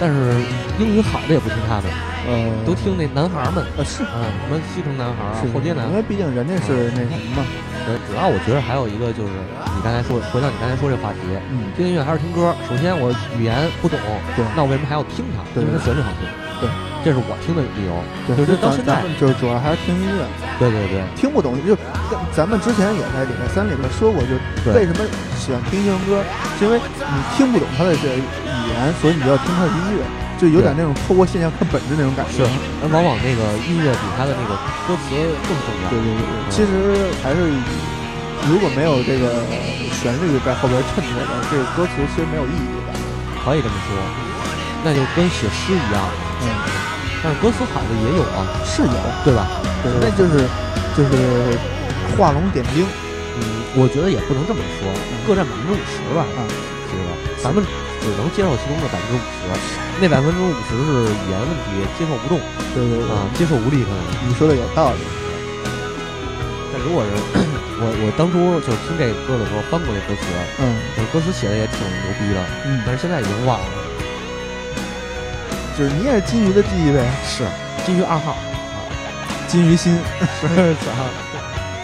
[0.00, 0.32] 但是
[0.78, 1.88] 英语好的也不听他的，
[2.26, 5.90] 呃，都听那男孩儿们，呃是啊，什么西城男孩儿啊，后街男孩儿。
[5.92, 7.44] 因为毕竟人家是那什么嘛，
[7.84, 9.30] 对，主要我觉得还有一个就是
[9.76, 11.20] 你刚才说，回到你刚才说这话题，
[11.52, 12.56] 嗯，听音乐还是听歌。
[12.66, 14.00] 首先我语言不懂，
[14.34, 15.44] 对那我为什么还要听它？
[15.52, 16.24] 对因为它旋律好听。
[16.60, 16.68] 对，
[17.02, 17.96] 这是我听的理由。
[18.28, 20.20] 对，就是到现在咱咱们就是主要还是听音乐，
[20.60, 21.72] 对对对听不懂就
[22.36, 24.36] 咱们之前也在礼拜三里面说过，就
[24.76, 25.00] 为什么
[25.40, 26.20] 喜欢听英文歌，
[26.60, 28.24] 是因为你听不懂他的这语
[28.68, 30.04] 言，所以你就要听他的音乐，
[30.36, 32.44] 就有点那种透过现象看本质那种感觉。
[32.44, 32.50] 是，
[32.84, 34.52] 而往往那个音乐比他的那个
[34.84, 35.16] 歌词
[35.48, 35.88] 更重要。
[35.88, 37.48] 对对对对，其实还是
[38.48, 39.40] 如果没有这个
[40.00, 42.92] 旋律在后边衬托的，这个歌词其实没有意义的。
[43.40, 43.96] 可以这么说，
[44.84, 46.04] 那就跟写诗一样。
[46.42, 46.46] 嗯，
[47.22, 49.46] 但是歌词好的也有啊，是有，对吧？
[49.82, 50.44] 对，那就是
[50.96, 51.56] 就是
[52.16, 52.84] 画龙点睛
[53.36, 53.40] 嗯，
[53.76, 54.88] 我觉得也不能这么说，
[55.26, 56.24] 各占百分之五十吧。
[56.36, 56.40] 啊。
[56.90, 57.06] 这个
[57.38, 57.62] 咱们
[58.02, 59.46] 只能接受其中的百分之五十，
[60.02, 62.40] 那百分之五十是语言问题，接受不动
[62.74, 64.02] 对对对，啊，接受无力可能。
[64.26, 65.00] 你说的有道理。
[66.72, 67.10] 但如果是
[67.82, 70.26] 我我当初就听这歌的时候翻过这歌词，
[70.58, 73.79] 嗯我歌词写的也挺牛逼的，嗯，但是现在已经忘了。
[75.80, 77.42] 就是你也是金鱼的记忆呗，是
[77.86, 78.36] 金鱼二号，
[79.48, 79.98] 金鱼心，
[80.44, 80.90] 是操，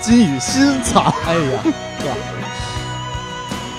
[0.02, 1.64] 金鱼心，操，哎呀，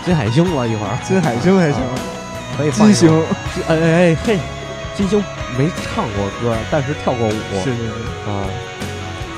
[0.03, 1.79] 金海星吧，一会儿金海星还行，
[2.57, 4.39] 可以放一金会儿星金哎哎嘿，
[4.95, 5.23] 金星
[5.55, 7.31] 没唱过歌，但是跳过舞
[7.63, 7.83] 是是是。
[8.27, 8.49] 啊。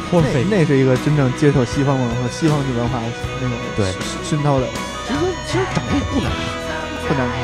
[0.10, 3.02] 或那费那是一个真正接受西方文化、西方剧文化
[3.42, 4.02] 那种对熏
[4.40, 4.66] 熏陶的。
[5.06, 6.40] 其实其实长得也不难看。
[7.06, 7.36] 不难看，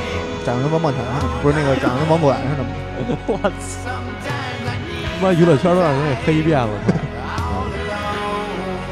[0.46, 2.65] 长得跟王宝强似的，不是那个长得跟王宝强似的吗？
[3.28, 3.92] 我操！
[5.20, 6.68] 他妈娱乐圈都让人给黑一遍了。
[6.68, 6.72] 啊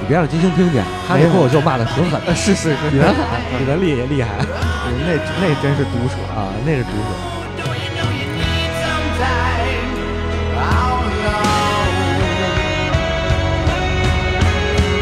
[0.02, 3.24] 你别让金星听见，他那脱口秀骂的很狠，呃， 是是是， 比咱狠，
[3.58, 6.16] 比咱厉厉害那那真是毒舌。
[6.36, 6.52] 啊！
[6.66, 7.34] 那是毒舌。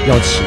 [0.08, 0.42] 要起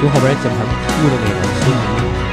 [0.00, 2.23] 就后边键盘出的那个声音，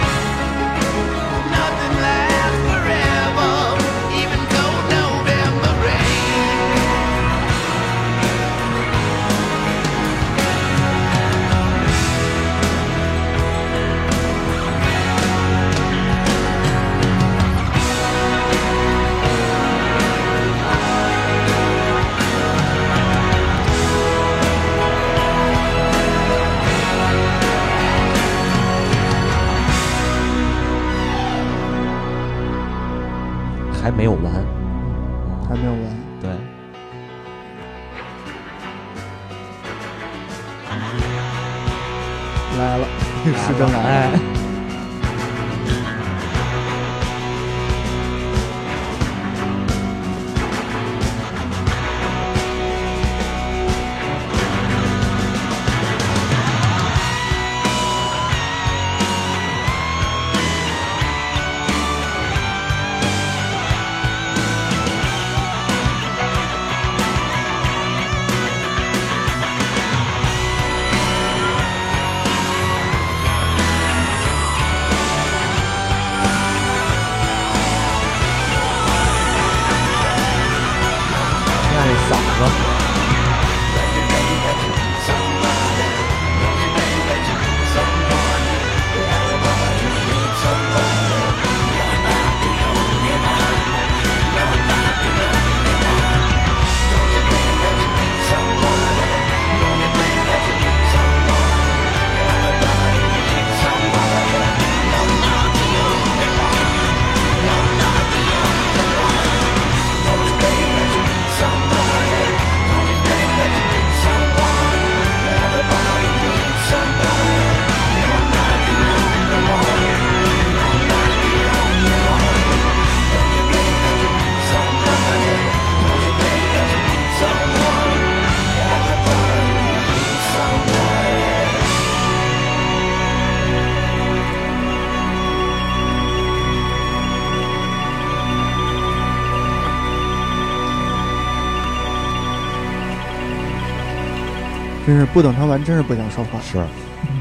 [144.91, 146.38] 真是不等他完，真是不想说话。
[146.41, 146.62] 是，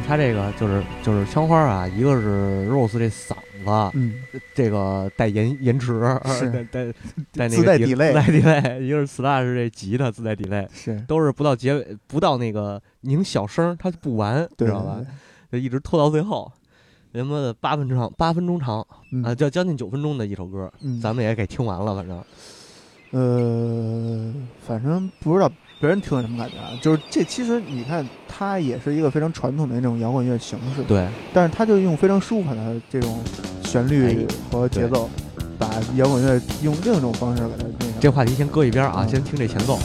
[0.05, 3.29] 他这个就是就是枪花啊，一个是 Rose 这嗓
[3.65, 4.15] 子，嗯，
[4.53, 6.01] 这个带延延迟，
[6.37, 6.93] 是带带带
[7.35, 15.01] 那自带个 delay 自带 delay，一个是 Slash 这吉他自带 delay，是，都是不到结尾，不到那个拧小声，它就不完，对知道吧？
[15.53, 16.51] 就一直拖到最后，
[17.15, 22.21] 他妈的八分钟长，八分钟长嗯啊，叫将近九分钟的一首歌，嗯，咱们也给听完了，反正
[23.13, 24.35] 呃，
[24.67, 25.49] 反正不知道
[25.81, 26.71] 别人听了什么感觉啊。
[26.81, 33.19] 就是这其实你看，它也是一个非常传统的那种摇滚乐形式，对，但是它就用非常舒缓的这种
[33.65, 35.09] 旋律和节奏，
[35.59, 37.93] 把摇滚乐用另一种方式给它那个。
[37.99, 39.79] 这话题先搁一边啊，嗯先听这前奏。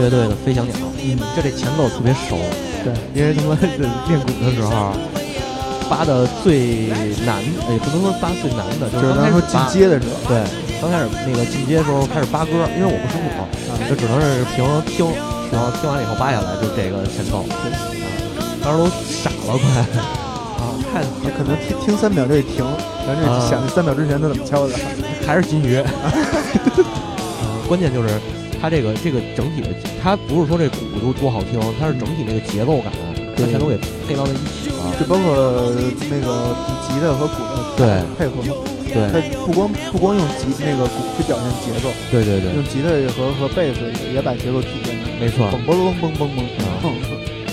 [0.00, 2.38] 乐队的《飞翔鸟》，嗯，就这前奏特别熟，
[2.82, 3.56] 对，因为他们
[4.08, 4.92] 练鼓的时候
[5.88, 6.88] 扒的最
[7.26, 10.42] 难，也不能说扒最难的，就就是是刚开始当时进阶的时候，对，
[10.80, 13.44] 刚开始那个进阶的时候开始扒歌，因为我不识谱，
[13.88, 15.06] 就只能是凭听，
[15.52, 17.60] 然后听完了以后扒下来，就这个前奏，啊，
[18.62, 19.82] 当时都傻了快，
[20.60, 22.64] 啊，太你可能听听三秒就得停，
[23.06, 23.46] 咱这啊。
[23.48, 24.74] 想三秒之前他怎么敲的？
[25.26, 26.10] 还是金鱼，呃
[27.68, 28.08] 关键就是
[28.60, 29.68] 它这个这个整体的，
[30.02, 32.92] 它不是说这鼓多多好听，它是整体那个节奏感，
[33.36, 35.72] 它全都给配到在一起了，就包括
[36.10, 36.54] 那个
[36.86, 37.86] 吉他和鼓的对
[38.18, 38.52] 配合嘛，
[38.92, 46.44] 对它不光不光用吉那个鼓去表现节奏，对对对，用吉他和和贝斯也也把节奏体现出来，没错，嘣嘣嘣嘣嘣
[46.82, 46.92] 嘣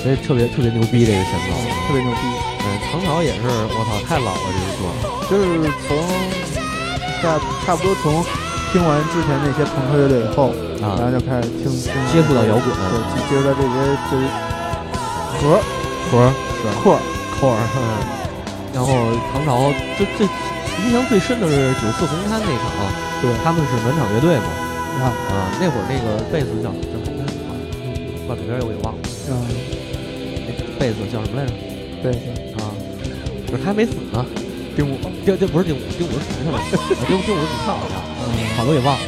[0.03, 1.55] 所以特别特别牛逼这个前奏。
[1.88, 2.20] 特别牛逼。
[2.64, 4.82] 嗯，唐朝也是，我操，太老了这个歌。
[5.30, 5.43] 就是
[5.88, 5.97] 从
[7.22, 8.24] 在差不多从
[8.72, 10.49] 听完之前那些朋克乐队以后，
[10.84, 10.95] 啊。
[10.99, 12.99] 然后就开始听听接触到摇滚对，
[13.30, 13.76] 接触到这些
[14.11, 14.24] 就是
[15.38, 15.59] 盒
[16.11, 16.99] 盒儿是块儿，
[17.39, 17.80] 扣儿，嗯
[18.74, 18.93] 然后
[19.32, 20.28] 唐朝就最
[20.86, 22.65] 印象最深的是九四红勘那场，
[23.22, 23.32] 对。
[23.43, 24.45] 他们是暖场乐队嘛，
[25.01, 25.05] 啊。
[25.32, 27.34] 啊，那会儿那个贝斯叫叫什么来着？
[28.28, 28.99] 换北边我给忘了，
[29.30, 29.32] 嗯，
[30.45, 31.53] 那贝斯叫什么来着？
[32.03, 32.11] 对，
[32.61, 32.70] 啊，
[33.47, 34.24] 就是他还没死呢，
[34.76, 36.61] 丁武，丁这不是丁武，丁武是死去了，啊
[37.07, 37.97] 丁丁武是主唱好像，
[38.55, 39.03] 好多也忘了，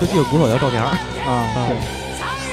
[0.00, 0.88] 就记得鼓手叫赵年儿。
[1.26, 1.68] 啊，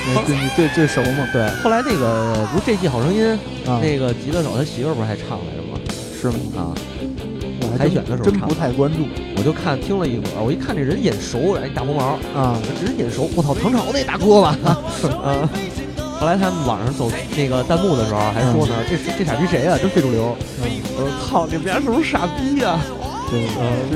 [0.05, 3.31] 对，那对你最最熟嘛，对，后来那个不是这季好声音，
[3.65, 5.79] 啊，那个吉他手他媳妇儿不是还唱来着吗？
[6.19, 6.37] 是吗？
[6.57, 6.61] 啊，
[7.61, 9.07] 我海选的时候真不太关注。
[9.37, 14.57] 我就看听了一会儿，我一看这人眼熟，哎，大红毛，啊，这人眼熟，我操，唐朝那大哥吧？
[15.23, 15.47] 啊，
[16.19, 20.35] 后来他们网上走那个弹幕的时候还说呢，这这傻逼谁呀、真非主流。
[20.61, 20.65] 嗯，
[20.97, 22.79] 我说操，你们家是不是傻逼呀、
[23.29, 23.61] 对，呃
[23.91, 23.95] 是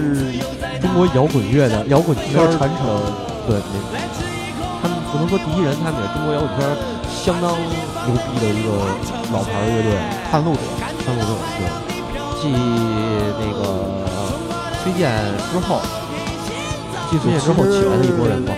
[0.82, 3.02] 中国摇滚乐的摇滚圈传承，
[3.48, 3.62] 对，没
[4.82, 6.68] 他们不能说第一人，他们也是中国摇滚圈
[7.08, 7.56] 相当
[8.08, 8.68] 牛逼的一个
[9.32, 9.96] 老牌乐队。
[10.30, 10.62] 探路者，
[11.06, 11.28] 探路者
[11.58, 11.62] 对，
[12.42, 12.50] 继
[13.40, 13.62] 那个
[14.84, 15.12] 崔健
[15.52, 15.80] 之后，
[17.10, 18.52] 继崔健之后起来的一波人吧。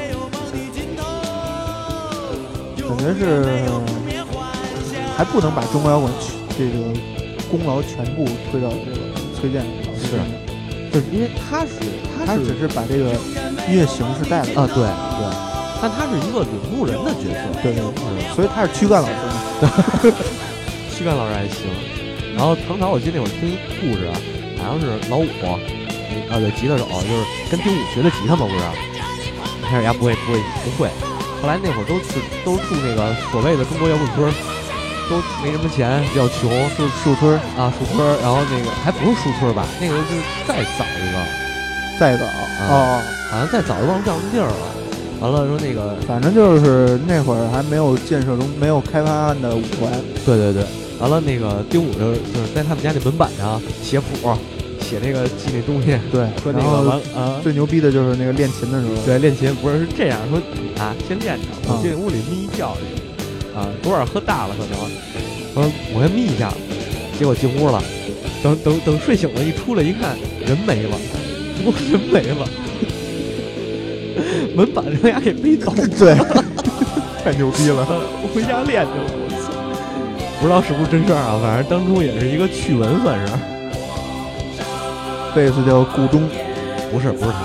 [2.88, 3.70] 感觉是
[5.18, 6.12] 还不能把中国摇滚
[6.58, 6.72] 这个
[7.52, 8.98] 功劳全部推到这个
[9.36, 9.66] 崔健
[10.00, 10.26] 身上，
[10.94, 11.72] 就是因为他是
[12.26, 13.10] 他只是把这个
[13.68, 15.26] 音乐形式带来啊，对对，
[15.82, 20.14] 但他是一个领路人的角色，对对嗯，所以他是躯干老师嘛，
[20.96, 21.66] 躯干老师还行。
[22.38, 24.14] 然后唐朝，我记得那会儿听一故事啊，
[24.62, 25.58] 好像是老五，啊
[26.38, 28.62] 对，吉他手就是跟丁武学的吉他嘛，不是？
[29.62, 30.90] 一开始人家不会不会不会，
[31.42, 34.34] 后来那会儿都是都住那个所谓的中国摇滚村儿，
[35.10, 39.66] 都没什么钱，比较穷，树树村啊，树村，然后那个还不是树村吧？
[39.80, 40.16] 那个是
[40.48, 44.56] 再早一个，再早哦，好像再早就忘了叫什么地儿了。
[45.20, 49.90] 完了说那个，反正就是那会儿还没有建设中没有开发的五环，
[50.26, 50.66] 对对对，
[51.00, 54.36] 完了那个丁武就就是在他们家那门板上写谱，
[54.82, 60.38] 写那个记那东西，对，说那个完啊，最牛逼的就是那个练琴的时候，对，练琴不是是这样说
[60.84, 63.03] 啊，先练着，我啊进屋里眯一觉去，
[63.56, 64.80] 啊，昨晚喝大了可能，
[65.56, 66.52] 我说我先眯一下，
[67.20, 67.82] 结果进屋了，
[68.42, 70.98] 等等等睡醒了，一出来一看人没了，
[71.64, 72.48] 我人没了，
[74.56, 76.16] 门板让人家给背走了，对，
[77.24, 77.86] 太牛逼了，
[78.34, 79.54] 回家练去了，我操！
[80.42, 83.34] 不知道是不是真事儿啊，反正当初也是一个趣闻，算是。
[85.36, 86.28] 贝斯叫顾中，
[86.92, 87.38] 不是不是他，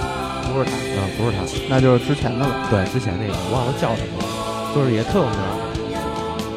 [0.52, 5.67] 不是他，嗯，不是他，那就是之前的了，对，之前那个我忘了叫什么了，就是也特有名儿。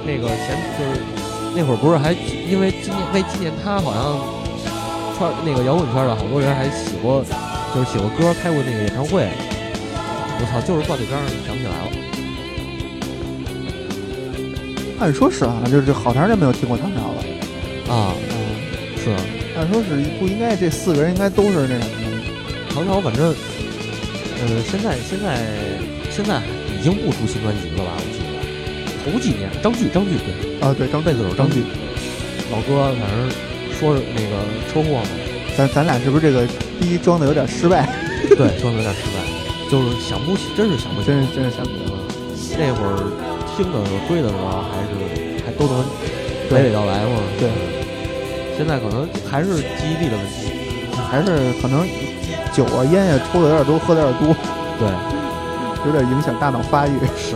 [0.06, 1.02] 那个前就是
[1.56, 4.18] 那会儿不是还因为纪念为纪念他，好像
[5.18, 7.24] 圈那个摇滚圈的好多人还写过，
[7.76, 9.28] 就是写过歌，开过那个演唱会。
[10.44, 11.92] 我操，就是挂嘴边儿想不起来了。
[15.00, 17.22] 按说是啊，就是好长时间没有听过唐朝了，
[17.94, 18.58] 啊，嗯，
[18.98, 19.10] 是
[19.58, 21.86] 按说是不应该这四个人应该都是那什么，
[22.74, 23.36] 唐朝，反正
[24.42, 25.42] 呃，现在现在
[26.10, 26.42] 现在
[26.74, 27.98] 已经不出新专辑了吧？
[29.04, 30.60] 头几年张炬张炬对。
[30.62, 31.64] 啊，对，张贝斯手张炬，
[32.52, 33.30] 老哥，反正
[33.80, 34.38] 说是那个
[34.72, 35.10] 车祸嘛，
[35.58, 36.46] 咱咱俩是不是这个
[36.80, 37.90] 第一装的有点失败？
[38.38, 39.18] 对，装的有点失败，
[39.72, 41.08] 就是想不起，真是想不起。
[41.08, 42.60] 真是真是想不起来。
[42.60, 43.02] 那会儿
[43.56, 45.82] 听的时候、追的时候，还是还都能
[46.52, 47.18] 娓娓道来嘛。
[47.40, 47.50] 对，
[48.58, 50.52] 现在可能还是记忆力的问题。
[51.10, 51.88] 还是可能
[52.54, 54.36] 酒啊烟呀抽的有点多，喝的有点多，
[54.78, 54.88] 对，
[55.88, 56.92] 有点影响大脑发育。
[57.18, 57.36] 是，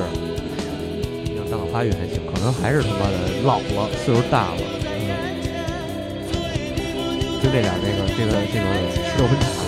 [1.76, 4.61] 发育还行，可能还是他妈的老了，岁数大了。
[4.86, 5.11] 嗯，
[7.43, 8.65] 就这点这个这个这个
[9.03, 9.64] 石头分叉。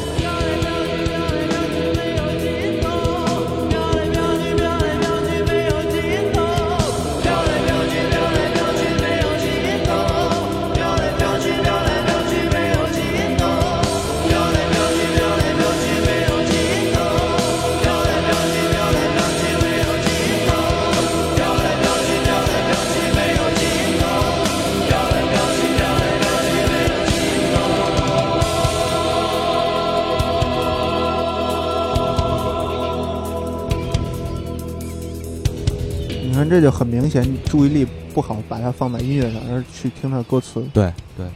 [36.50, 40.66] 这就很明显，你注意力不好把它放在音乐上，而去听它的歌词。
[40.74, 41.30] 对对，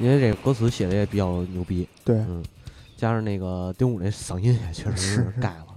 [0.00, 2.42] 因为这个歌词写的也比较牛逼，对，嗯，
[2.96, 5.66] 加上那个丁武那嗓音也确实是是盖了。
[5.66, 5.68] 啊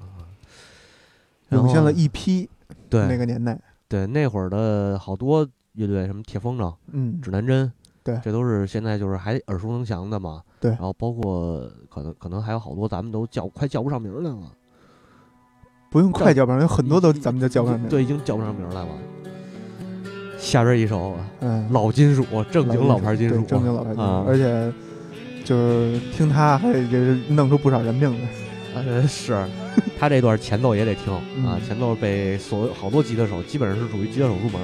[1.49, 2.49] 涌现了一批
[2.89, 3.57] 对那个年代。
[3.87, 7.71] 对那会儿的好多乐队，什么铁风筝、嗯，指南针，
[8.03, 10.41] 对这都是现在就是还耳熟能详的嘛。
[10.59, 14.51] 对然后包括可能可能还有好多咱们都叫快叫不上名儿来了，
[15.95, 17.87] 不用快叫不上，有很多都咱们就叫不上名。
[17.87, 18.87] 对，已经叫不上名儿来了。
[20.37, 24.73] 下边一首嗯，老金属，正经老牌金属，正经老牌金属，啊而且
[25.45, 28.27] 就是听他还就是弄出不少人命来。
[28.75, 29.41] 呃，是，
[29.97, 31.13] 他这段前奏也得听
[31.47, 34.61] 啊，嗯前奏被所有好多吉他手基本上是属于吉他手入门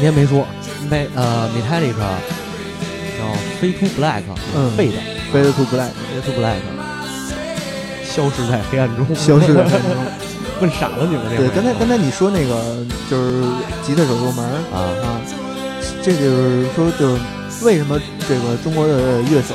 [0.00, 0.46] 半天没说，
[0.88, 2.16] 没呃，Metallica
[3.18, 3.20] 叫
[3.60, 4.22] Fade to Black，
[4.56, 4.70] 嗯。
[4.74, 4.94] 废的。
[5.30, 6.56] Fade to Black，Fade to Black，
[8.02, 9.90] 消失在黑暗中，消失在黑暗中。
[10.62, 13.42] 问傻了你们这对，刚才刚才你说那个就是
[13.82, 14.42] 吉他手入门
[14.72, 14.88] 啊。
[15.04, 15.20] 啊，
[16.02, 17.20] 这就是说就是
[17.62, 19.54] 为什么这个中国的乐手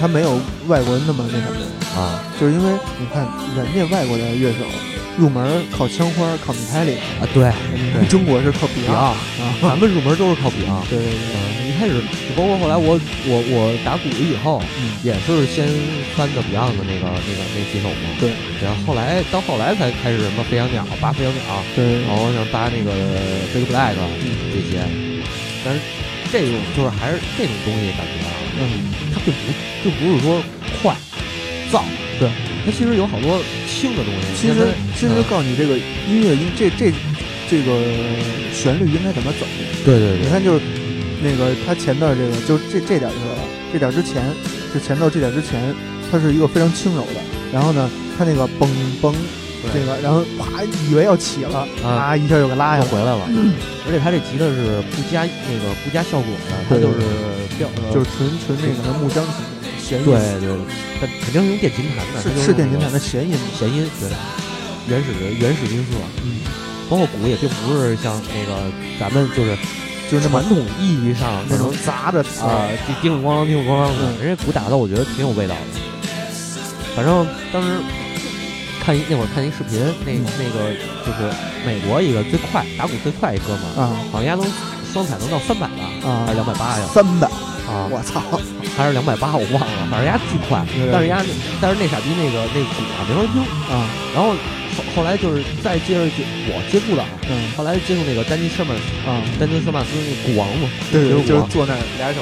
[0.00, 1.46] 他没有外国人那么那什
[1.94, 2.20] 么，啊。
[2.40, 3.24] 就是因为你看
[3.56, 4.64] 人家外国的乐手
[5.16, 7.50] 入门儿靠枪花儿靠米泰里，啊，对
[7.92, 8.06] 对。
[8.08, 10.84] 中国是靠 Beyond，Beyond，啊，咱们入门都是靠 Beyond。
[10.90, 12.00] 对对对，嗯，一开始
[12.36, 14.92] 包括后来我我我打鼓以后，嗯。
[15.02, 15.66] 也是先
[16.16, 22.02] 翻的 Beyond 的那个那个那几首嘛，对，然后后来到后来才开始什么飞翔鸟、扒飞翔鸟，对。
[22.02, 22.92] 然后像扒那个
[23.54, 24.52] Big Black 嗯。
[24.52, 24.84] 这些，
[25.64, 25.80] 但是
[26.32, 28.92] 这种就是还是这种东西感觉啊，嗯。
[29.14, 29.40] 它并不
[29.82, 30.42] 并不是说
[30.82, 30.94] 快
[31.72, 32.05] 燥，对，
[32.66, 33.40] 它其实有好多
[33.70, 34.34] 轻的东西。
[34.34, 34.66] 其实
[34.98, 36.92] 其实嗯告诉你这个音乐音这这
[37.48, 37.78] 这个
[38.52, 39.46] 旋律应该怎么走。
[39.84, 40.60] 对对对，你看，就是
[41.22, 43.40] 那个它前段这个，就这这点儿就说了，
[43.72, 44.20] 这点儿之前，
[44.74, 45.72] 就前奏这点儿之前，
[46.10, 47.20] 它是一个非常轻柔的，
[47.52, 47.88] 然后呢，
[48.18, 48.66] 它那个嘣
[49.00, 49.14] 嘣，
[49.72, 53.28] 这个，然后啪，以为要起了，啊啪一下又给拉下回来了，
[53.86, 56.98] 而且它这吉他是不加那个不加效果的，它就是
[57.58, 59.24] 标呃就是纯纯那个木箱
[59.86, 60.56] 弦音，对对，
[61.00, 64.10] 它肯定是用电琴弹的，是是电琴弹的的弦音，弦音，对，
[64.88, 65.06] 原始
[65.38, 66.40] 原始音色，嗯，
[66.90, 69.56] 包括鼓也并不是像那个咱们就是
[70.10, 75.80] 就是那么传统意义上那种砸的啊，叮叮咣啷，叮叮咣啷的，嗯人家鼓打的我觉得挺有味道的。
[76.96, 77.68] 反正当时
[78.82, 80.72] 看一那会儿看一视频，那嗯那个
[81.04, 81.30] 就是
[81.66, 84.44] 美国一个最快打鼓最快一哥们儿，啊好像压能
[84.92, 86.86] 双踩能到三百吧，啊还是两百八呀？
[86.94, 87.28] 三百，
[87.66, 88.22] 啊，我操，
[88.76, 90.88] 还是两百八，我忘了，反正丫巨快对。
[90.92, 91.18] 但是丫
[91.60, 94.30] 但是那傻逼那个那鼓啊没法听，啊，然后
[94.76, 97.50] 后后来就是再接着接我接触的啊，嗯。
[97.56, 102.20] 后来接触那个丹尼舍曼啊，丹尼舍曼斯那鼓王嘛，对对，就是坐那儿俩手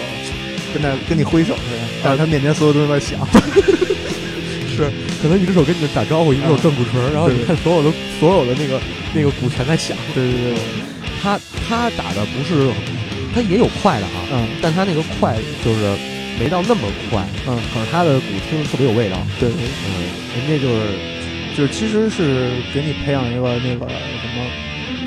[0.73, 3.21] 跟那跟你挥手似的，但是他面前所有东西都在响，
[4.75, 4.91] 是，
[5.21, 8.81] 可能一只手跟你打招呼，一只手转鼓槌，然后你看所有的所有的那个
[9.13, 9.97] 那个鼓全在响。
[10.15, 10.55] 对对对，
[11.23, 11.39] 他
[11.69, 12.73] 他打的不是，
[13.35, 14.47] 他也有快的啊，嗯。
[14.63, 15.97] 但它那个快就是
[16.39, 19.17] 没到那么快，嗯，可是它的鼓听着特别有味道。
[19.41, 19.49] 对。
[19.51, 19.59] 对。
[19.59, 19.93] 嗯，
[20.37, 20.81] 人家就是
[21.57, 24.45] 就是其实是给你培养一个那个什么，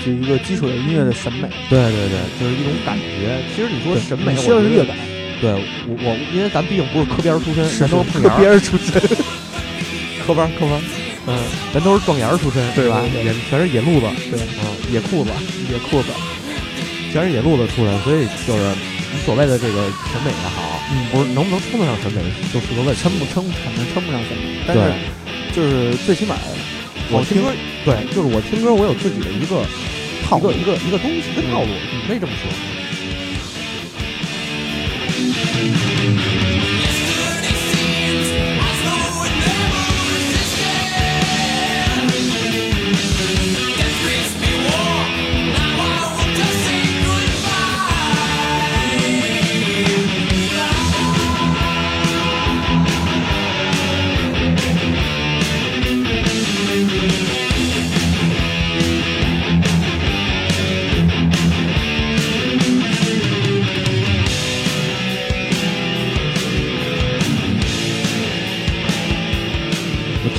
[0.05, 1.49] 就一个基础的音乐的审美。
[1.69, 3.39] 对对对，就是一种感觉。
[3.55, 4.95] 其实你说审美，你需要乐感，
[5.41, 9.01] 对我我，因为咱毕竟不是科边儿出身，咱都是碰科边儿出身。
[10.25, 10.81] 科班科班，
[11.27, 11.39] 嗯，
[11.73, 13.23] 咱都是撞眼儿出身，对对对。
[13.25, 15.31] 也全是野路子，对，嗯，野裤子，
[15.71, 16.09] 野裤子，
[17.11, 18.61] 全是野路子出来，所以就是
[19.13, 22.21] 你所谓的这个审美也好，嗯不是能不能称得上审美，
[22.53, 23.01] 就是个问题。
[23.01, 24.43] 称不称，反正称不上审美。
[24.67, 24.81] 但是，
[25.53, 26.35] 就是最起码
[27.09, 27.51] 我听歌，
[27.85, 29.65] 对，就是我听歌，我有自己的一个
[30.27, 32.49] 套路一个一个一个东西，一个套路，你可以这么说。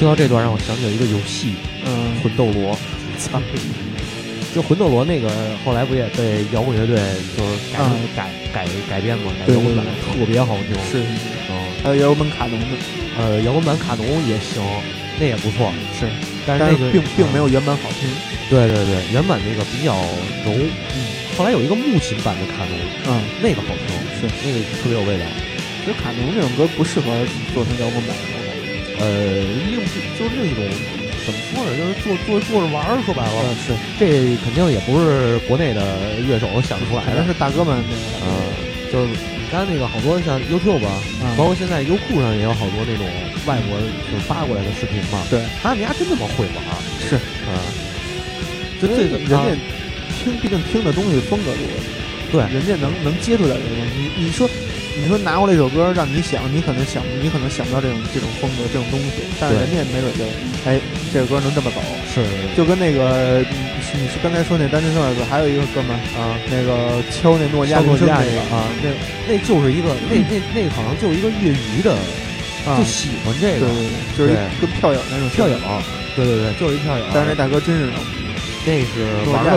[0.08, 1.52] 听到这段让我想起了一个游戏
[1.84, 2.74] 嗯《魂斗罗》，
[3.20, 3.42] 操！
[4.54, 5.28] 就《魂斗罗》那个
[5.62, 6.96] 后来不也被摇滚乐队
[7.36, 10.72] 就是改、嗯改改改编嘛，改对摇滚版特别好听。
[10.90, 11.04] 是，
[11.52, 11.52] 嗯，
[11.84, 12.66] 还有摇滚版卡农的，
[13.18, 14.64] 呃，摇滚版卡农也行，
[15.20, 15.70] 那也不错。
[16.00, 16.08] 是，
[16.46, 18.08] 但是那个是并并没有原版好听。
[18.48, 19.92] 对对对，原版那个比较
[20.48, 20.56] 柔。
[20.56, 21.04] 嗯，
[21.36, 25.24] 后来有一个木琴版的卡农，嗯，那个好听，是那个特别有味道。
[25.84, 27.12] 其实卡农这种歌不适合
[27.52, 28.16] 做成摇滚版。
[29.00, 29.06] 呃，
[29.70, 29.78] 另
[30.18, 30.64] 就是另一种
[31.24, 37.24] 怎么说呢，就是做做做着玩儿，说白了，嗯，是，这肯定也不是国内的乐手想出来的。
[37.26, 38.30] 是大哥们那个，呃，
[38.90, 43.06] 就是你刚才那个好多像 YouTube 啊，嗯包括现在优酷上也有好多那种
[43.46, 47.54] 外国就是发过来的视频嘛，对，他们家真那么会玩儿，是，嗯，
[48.80, 49.52] 就这个人家
[50.16, 51.62] 听，毕竟听的东西风格多，
[52.32, 53.92] 对人家能能接触点这个东西。
[54.16, 54.48] 你你说，
[55.00, 60.24] 你说拿过来一首歌让你想，你可能想，你可能想不到这种这种风格这种东西，但是人家没准就，
[60.66, 60.78] 哎，
[61.12, 61.80] 这个歌能这么走，
[62.12, 62.26] 是
[62.56, 66.36] 就跟那个你是你是刚才说那单身少女，还有一个哥们儿啊。
[66.50, 68.90] 那个敲那诺基亚诺基亚铃声那个啊，那
[69.30, 71.94] 那就是一个那那那好像就是一个业余的，
[72.66, 73.66] 啊就，喜欢这个
[74.18, 75.56] 就是跟票友那种票友，
[76.16, 77.04] 对对对，就是一票友。
[77.14, 77.86] 但是那大哥真是
[78.66, 79.56] 那是玩的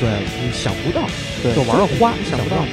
[0.00, 0.08] 对，
[0.42, 1.06] 你想不到，
[1.42, 2.64] 对，就玩的花，想不到。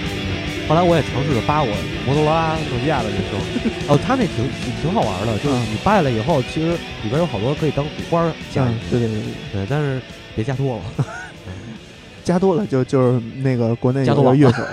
[0.69, 1.67] 后来我也尝试着扒我
[2.05, 3.39] 摩托罗拉诺基亚的人声，
[3.89, 4.47] 哦，他那挺
[4.81, 9.33] 挺好玩的，就是嗯你扒下来以后，其实里边有好多可以当鼓花儿加嗯，对对对对。
[9.53, 9.99] 对，但是
[10.35, 10.83] 别加多了。
[12.23, 14.63] 加多了就就是那个国内有加多宝个乐手，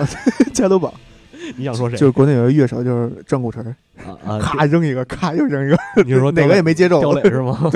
[0.52, 0.92] 加多宝，
[1.56, 1.96] 你想说谁？
[1.96, 3.64] 就是国内有个乐手就是郑谷成，
[4.04, 7.70] 啊 啊，咔扔一个，咔又扔一个， 你说 哪个也没接住刁，磊是吗？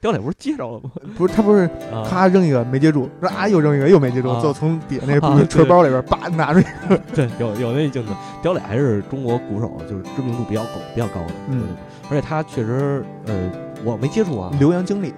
[0.00, 0.90] 刁磊不是接着了吗？
[1.16, 1.62] 不是他不是
[1.92, 8.12] 啊咔扔一个没接住，说啊又扔一个又没接住，啊最后从底下那啊对锤包里边叭拿出一个，对，有有那镜头，
[8.42, 11.32] 刁磊还是中国鼓手，就是知名度比较高比较高的。
[11.48, 11.68] 嗯，
[12.10, 13.50] 而且他确实，呃，
[13.84, 15.12] 我没接触啊，留洋经历，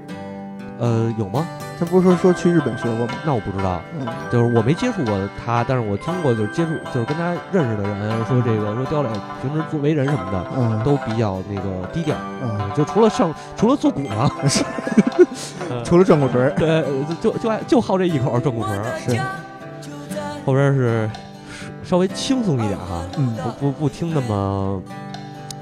[0.79, 1.47] 呃，有吗？
[1.79, 3.13] 他不是说说去日本学过吗？
[3.25, 9.09] 那我不知道，嗯就是我没接触过他，但是我听过，就是接触，就是跟他认识的人说这个，说刁磊
[9.43, 14.31] 平时做为人什么的嗯都比较那个低调，嗯，就除了上，除了做鼓啊，
[15.69, 16.85] 呃除了转鼓锤， 对，
[17.21, 19.21] 就就爱就好这一口转鼓锤，是
[20.47, 21.11] 后边是
[21.83, 24.81] 稍微轻松一点哈，嗯，不不不听那么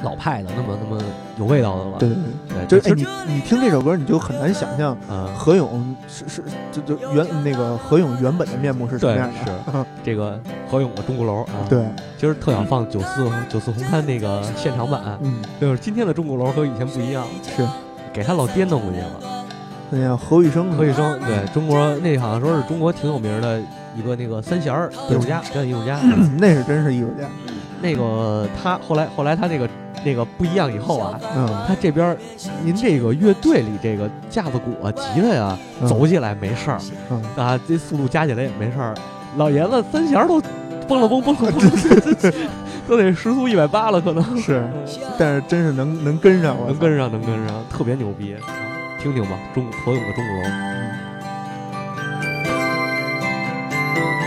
[0.04, 1.02] 老派的，那么那么
[1.38, 1.96] 有味道的了。
[1.98, 2.94] 对对对，对，就是哎
[3.26, 9.84] 你你听这首歌你就很难想象啊，何勇是是就就原那个何勇原本的面目是什么样的，是。
[10.04, 10.38] 这个
[10.70, 11.84] 何勇的钟鼓楼啊，，对，
[12.18, 15.42] 今儿特想放九四九四红勘那个现场版，嗯。
[15.60, 17.26] 就是今天的钟鼓楼和以前不一样，
[17.56, 17.66] 是。
[18.12, 19.44] 给他老爹弄过去了。
[19.90, 23.60] 那叫何玉生，何玉生对中国那好像说是中国挺有名的
[23.96, 25.98] 一个那个三弦儿艺术家，表演艺术家。
[26.38, 27.26] 那是真是艺术家，
[27.80, 29.68] 那个他后来后来他那个
[30.04, 32.16] 那个不一样以后啊，嗯，他这边
[32.62, 36.78] 您这个乐队里这个架子鼓啊、吉他呀、嗯走起来没事儿
[37.10, 38.94] 嗯啊，这速度加起来也没事儿。
[39.36, 40.40] 老爷子三弦儿都
[40.86, 42.32] 蹦了蹦蹦了蹦，
[42.86, 44.62] 都得时速一百八了，可能是，
[45.18, 48.36] 但是真是能能跟上，能跟上，能跟上，特别牛逼。
[49.02, 51.03] 听听吧，中何勇的钟鼓楼。
[53.94, 54.23] 单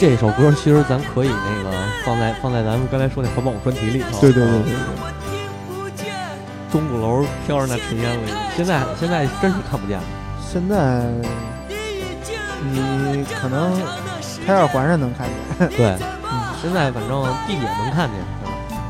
[0.00, 1.76] 这首歌其实咱可以那个
[2.06, 4.18] 放在放在咱们刚才说那环保专题里头。
[4.18, 5.30] 对对对对，我听
[5.68, 6.06] 不见。
[6.72, 8.22] 钟鼓楼飘着那尘烟了，
[8.56, 10.04] 现在现在真是看不见了。
[10.40, 11.04] 现在
[12.72, 13.78] 你可能
[14.46, 15.68] 开二环上能看见。
[15.76, 15.98] 对，
[16.62, 18.18] 现在反正地铁能看见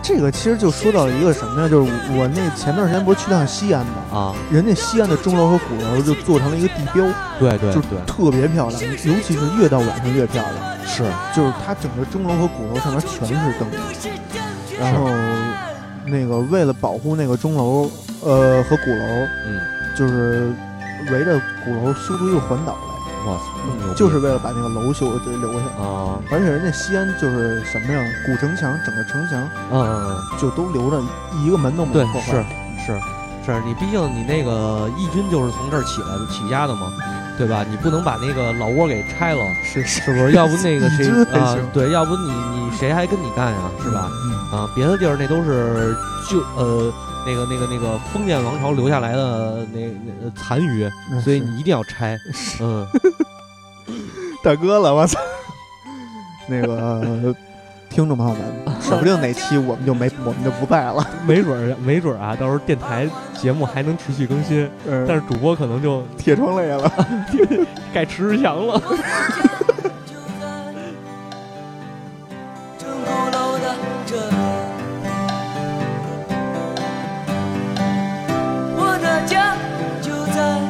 [0.01, 1.69] 这个其实就说到一个什么呀？
[1.69, 3.93] 就是我那前段时间不是去趟西安吗？
[4.13, 7.05] 啊，人家西安的钟楼和鼓楼就做成了一个地标，
[7.41, 10.70] 对对对对，特别漂亮，尤其是越到晚上越漂亮。
[10.91, 11.05] 是。
[11.35, 13.69] 就是它整个钟楼和鼓楼上面全是灯，
[14.79, 15.09] 然后
[16.07, 19.05] 那个为了保护那个钟楼，呃和鼓楼，
[19.47, 19.61] 嗯，
[19.97, 20.53] 就是
[21.11, 23.99] 围着鼓楼修出一个环岛来，哇塞，那么牛逼。
[23.99, 25.67] 就是为了把那个楼修给留下。
[25.81, 30.39] 啊，而且人家西安就是什么呀，古城墙整个城墙嗯嗯嗯。
[30.39, 31.01] 就都留着，
[31.45, 32.27] 一个门都没对有，破坏。
[32.27, 33.01] 是是
[33.47, 36.93] 是，你毕竟你那个义军就是从这儿起来的起家的嘛，
[37.41, 37.65] 对吧？
[37.71, 40.33] 你不能把那个老窝给拆了，是是是不是？
[40.33, 44.11] 要不那个谁啊行，对，要不你你谁还跟你干呀，是吧？？
[44.53, 45.97] 嗯，啊，别的地儿那都是
[46.29, 46.93] 就呃
[47.27, 50.87] 那个那个那个封建王朝留下来的那那呃残余，
[51.25, 52.19] 所以你一定要拆。
[52.61, 52.87] 嗯，
[54.45, 55.19] 大哥了，我操！
[56.47, 57.35] 那个
[57.91, 61.05] 听众朋友们， 说不定哪期我们就没 我们就不在了。
[61.27, 66.91] 没准儿 没准儿啊，到时候电台节目还能持续更新，嗯但是主播可能就铁窗泪了。
[67.93, 68.81] 该迟志强了。
[78.77, 79.55] 我的家
[80.01, 80.61] 就在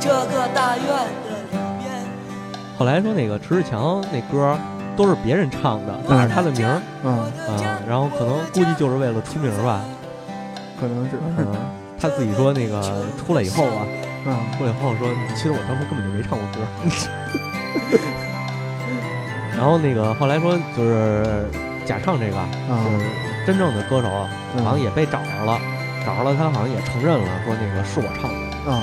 [0.00, 2.04] 这个大院的里面。
[2.78, 4.58] 后来说那个迟志强那歌儿
[4.96, 9.84] 都是别人唱的，但是他的名儿嗯，啊，然后可能估计就是为了出名儿吧。
[10.80, 11.12] 可能是。
[11.38, 11.46] 嗯，
[11.98, 13.86] 他自己说那个出来以后啊，
[14.26, 16.60] 嗯，出来以后说，其实我当时根本就没唱过歌。
[19.56, 21.46] 然后那个后来说就是
[21.86, 23.06] 假唱这个，啊就是
[23.46, 24.08] 真正的歌手
[24.62, 25.58] 好像也被找着了，
[26.04, 28.70] 找着了他好像也承认了，说那个是我唱的。
[28.70, 28.82] 啊，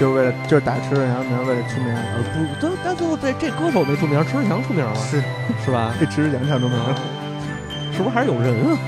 [0.00, 1.94] 就是为了就是打迟志强名，为了出名。
[1.94, 5.22] 呃不，但但最后这这歌手没出名，迟志强出名了，是
[5.62, 5.92] 是吧？
[6.00, 6.96] 这吃奖唱出名啊了，
[7.92, 8.78] 是不是还是有人啊？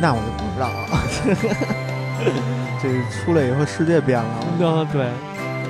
[0.00, 0.86] 那我就不知道了。
[2.80, 4.30] 这出来以后世界变了，
[4.64, 5.10] 啊，对，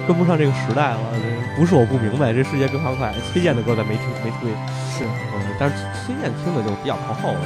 [0.06, 1.00] 跟不上这个时代了。
[1.14, 3.10] 这不是我不明白，这世界变化快。
[3.32, 4.50] 崔健的歌咱没听没推，
[4.92, 7.40] 是嗯，但是崔健听的就比较靠后了。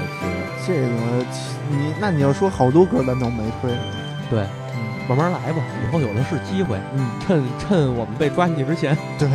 [0.67, 0.89] 这个
[1.71, 3.71] 你那你要说好多歌咱都没推，
[4.29, 4.66] 对，嗯
[5.09, 6.79] 慢慢来吧，以后有的是机会。
[6.95, 9.29] 嗯，趁趁我们被抓进去之前，对，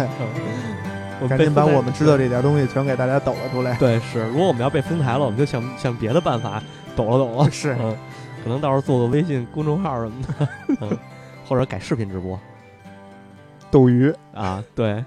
[1.22, 3.76] 我赶紧把我们知道这点东西全给大家抖了出来。
[3.76, 6.62] 对是，如果我们要被封台了，我们就想想别的办法
[6.96, 7.50] 抖了抖了。
[7.52, 7.96] 是嗯，
[8.44, 10.48] 可能到时候做个微信公众号什么的，
[10.82, 10.98] 嗯，
[11.48, 12.40] 或者改视频直播
[13.70, 14.64] 斗鱼啊。
[14.76, 15.04] 对，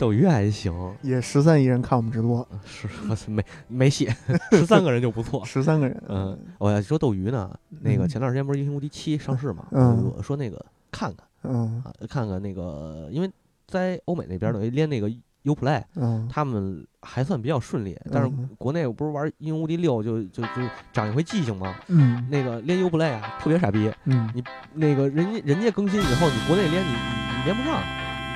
[0.00, 0.72] 斗鱼还行，
[1.02, 4.08] 也十三亿人看我们直播，是我操没没戏，
[4.50, 5.44] 十三个人就不错。
[5.44, 6.02] 十三个人。
[6.08, 8.08] 嗯，我要说斗鱼呢，那个嗯。
[8.08, 10.10] 前段时间不是《英雄无敌七》上市嘛，嗯。
[10.16, 11.82] 我说那个看看嗯。
[11.84, 13.30] 啊，看看那个，因为
[13.66, 15.06] 在欧美那边等于连那个
[15.44, 16.26] Uplay，嗯。
[16.32, 20.48] 他们还算比较顺利，但是嗯国内我不是玩《英雄无敌六》就就就
[20.94, 22.26] 长一回记性嘛，嗯。
[22.30, 24.30] 那个连 Uplay 啊特别傻逼，嗯。
[24.34, 24.42] 你
[24.72, 27.78] 那个人家人家更新以后，你国内连你你你连不上，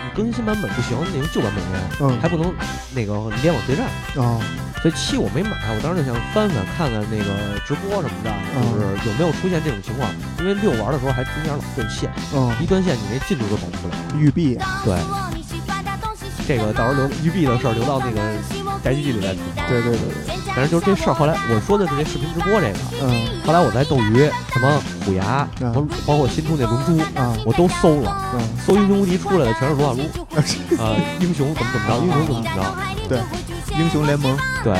[0.04, 2.52] 你更新新版本不行，你用旧版本连，嗯还不能
[2.94, 3.86] 那个联网对战。
[4.22, 4.40] 啊
[4.84, 10.10] 所以七我没买，我当时就想翻翻看看那个直播什么的，就是有没有出现这种情况。
[10.40, 13.94] 因为六玩的时候还中间老断线，嗯，一断线你那进度都保不了。
[14.14, 14.94] 玉璧对，
[16.46, 18.20] 这个到时候留育碧的事儿留到那个
[18.82, 19.62] 宅基地里来吐槽。
[19.68, 21.14] 对对对对，反正就是这事儿。
[21.14, 23.26] 后来我说的是这视频直播这个，嗯。
[23.44, 25.72] 后来我在斗鱼什么虎牙，嗯。
[25.72, 28.16] 包包括新出那龙珠，啊我都搜了。
[28.34, 28.40] 嗯。
[28.64, 30.02] 搜英雄无敌出来的全是撸啊撸，
[30.82, 34.36] 啊， 英雄怎么怎么着，英雄怎么怎么着，对，英雄联盟。
[34.62, 34.74] 对。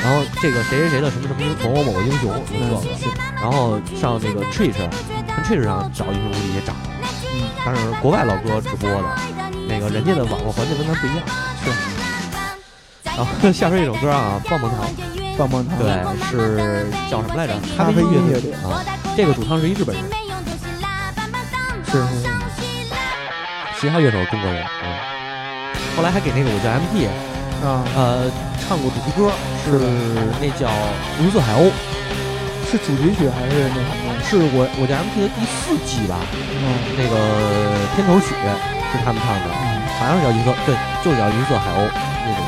[0.00, 3.06] 然后这个谁谁谁的什么什么英某某某个英雄有这个，是。
[3.34, 4.78] 然后上那个 Twitch，
[5.26, 6.97] 跟 Twitch 上找英雄无敌也找了，嗯
[7.70, 9.04] 但是国外老哥直播的，
[9.68, 11.22] 那个人家的网络环境跟咱不一样。
[11.62, 11.70] 是。
[13.04, 14.88] 然后下边一首歌啊，棒棒糖，
[15.36, 15.76] 棒棒糖。
[15.76, 15.86] 对，
[16.30, 17.52] 是叫什么来着？
[17.76, 18.82] 咖啡音乐音乐队啊，
[19.14, 20.02] 这个主唱是一日本人，
[21.84, 22.28] 是是是。
[23.78, 24.96] 其他乐手是中国人，嗯。
[25.94, 27.04] 后来还给那个我叫 MT，
[27.66, 27.84] 啊。
[27.94, 28.30] 呃，
[28.66, 29.30] 唱过主题歌，
[29.62, 29.78] 是。
[30.40, 30.68] 那叫
[31.20, 31.66] 《银色海鸥》，
[32.70, 34.12] 是主题曲还是那什么？
[34.28, 36.64] 是我我家 MT 的第四季吧，嗯。
[37.00, 37.16] 那个
[37.96, 38.36] 片头曲
[38.92, 39.48] 是他们唱的，
[39.96, 42.40] 好像是叫银色，对，就是叫银色海鸥那首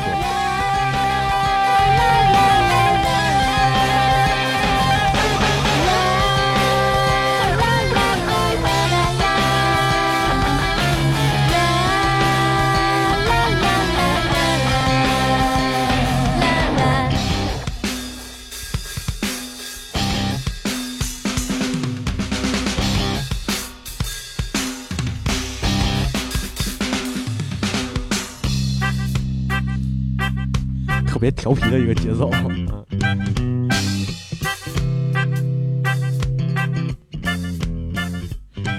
[31.21, 32.31] 别调皮的一个节奏。
[32.33, 33.69] 嗯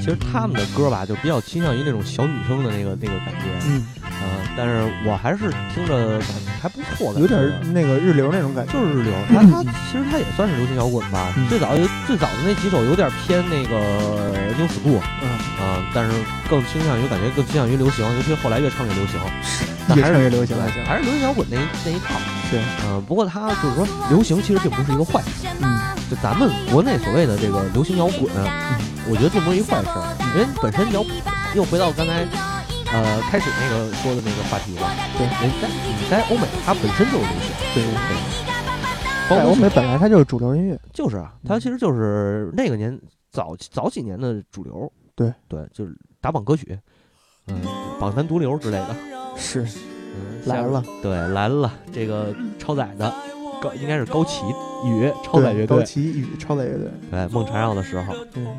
[0.01, 4.21] 其实他们的歌吧，就比较倾向于那种小女生的那个那个感觉，嗯，呃、
[4.57, 7.39] 但是我还是听着感觉还不错的，有点
[7.73, 8.73] 那个日流那种感觉。
[8.73, 11.33] 就是日流，它它其实它也算是流行摇滚吧。
[11.37, 15.29] 嗯最早有最早的那几首有点偏那个 new school 嗯，
[15.61, 16.13] 啊、但是
[16.49, 19.21] 更倾向于感觉更倾向于流行，尤其后来越唱越流行，
[19.89, 22.19] 是越唱越流行还是流行摇滚那一那一套。
[22.51, 25.81] 是，嗯、不过它就是说流行其实并不是一个坏事，嗯，
[26.11, 28.31] 就咱们国内所谓的这个流行摇滚，
[29.09, 31.05] 我觉得并不是一坏事儿，因为本身摇
[31.55, 32.27] 又回到刚才。
[32.95, 34.87] 呃，开始那个说的那个话题了，
[35.17, 38.17] 对人在你在欧美，它本身就是流行，对对对，
[39.31, 40.79] 包括在欧美本来它就是主流音乐。
[40.93, 43.01] 就是啊，它其实就是那个年
[43.33, 46.79] 早早几年的主流，对对，就是打榜歌曲，
[47.47, 47.61] 嗯，
[47.99, 48.95] 榜单毒瘤之类的，
[49.37, 49.67] 是。
[50.15, 53.11] 嗯，来了，对，来了，这个超载的
[53.63, 54.45] 高应该是高旗
[54.85, 55.67] 与超载乐队。
[55.67, 56.91] 高队，旗与超载乐队。
[57.11, 58.59] 对，梦缠绕的时候，嗯，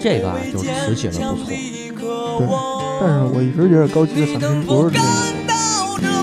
[0.00, 4.98] 这个啊就词写的不错坚强的渴对望但是我一直觉得高旗的嗓音不是这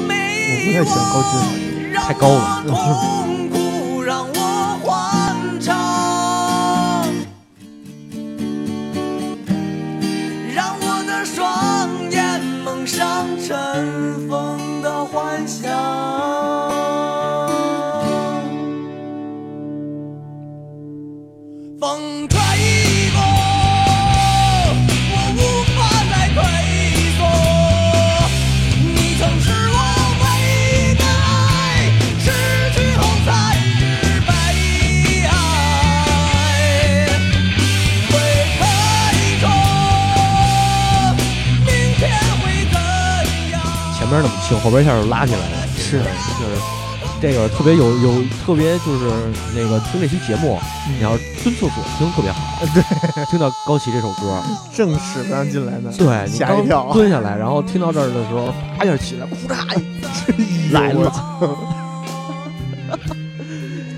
[0.01, 0.13] 美
[0.49, 1.63] 我不太喜欢高旗的嗓音。
[1.93, 4.39] 太高了让痛苦让我
[4.83, 4.89] 欢
[5.59, 5.67] 唱，
[10.55, 14.56] 让我的双眼蒙上尘封
[44.07, 45.99] 前面那么轻，后边一下就拉起来了，是。
[45.99, 46.61] 就是
[47.19, 49.09] 这个特别有有特别就是
[49.53, 52.39] 那个听这期节目，你要是蹲厕所听特别好，
[52.73, 54.41] 对，听到高旗这首歌，
[54.73, 55.91] 正使不让进来的。
[55.97, 56.89] 对你吓一跳。
[56.93, 59.77] 蹲下来，然后听到这儿的时候，啪一下起来，呼嚓
[60.37, 61.11] 一 来了，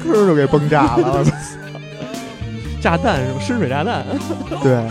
[0.03, 1.23] 歌儿就给崩炸了。
[2.81, 3.39] 炸弹是吧？
[3.45, 4.03] 深水炸弹。
[4.63, 4.81] 对，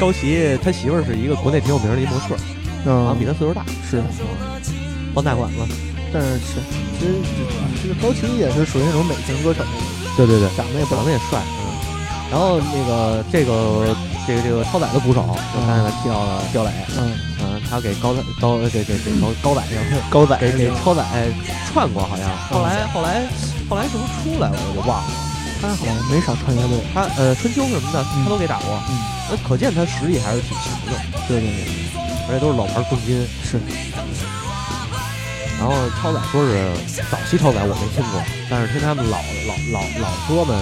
[0.00, 2.38] 高旗他媳妇儿是一个国内挺有名的一模特儿，
[2.94, 4.02] 好像比嗯，他岁数大，是，
[5.14, 5.66] 傍大款了。
[6.12, 6.54] 但是是，
[6.98, 7.14] 其实
[7.82, 9.64] 这个高旗也是属于那种美型歌手，
[10.16, 11.66] 对对对，长得也长得也帅，嗯。
[12.30, 13.94] 然后那个这个
[14.26, 15.22] 这个这个超载的鼓手，
[15.54, 17.12] 就刚才咱提到的刁磊，嗯，
[17.42, 19.62] 嗯，他给高高给给给高 高载
[20.10, 21.04] 高仔给给超载
[21.72, 22.28] 串过，好像。
[22.50, 23.26] 后来后来
[23.68, 25.08] 后来什么出来了，我就忘了。
[25.60, 26.78] 他好像没少穿乐队。
[26.94, 28.24] 他呃春秋什么的，嗯。
[28.24, 28.98] 他都给打过，嗯，
[29.30, 30.92] 那可见他实力还是挺强的，
[31.28, 31.85] 对对对，
[32.28, 33.26] 而且都是老牌重金。
[33.44, 33.60] 是，
[35.58, 36.70] 然后超载说是
[37.10, 38.20] 早期超载我没听过，
[38.50, 39.18] 但是听他们老
[39.48, 40.56] 老老老哥们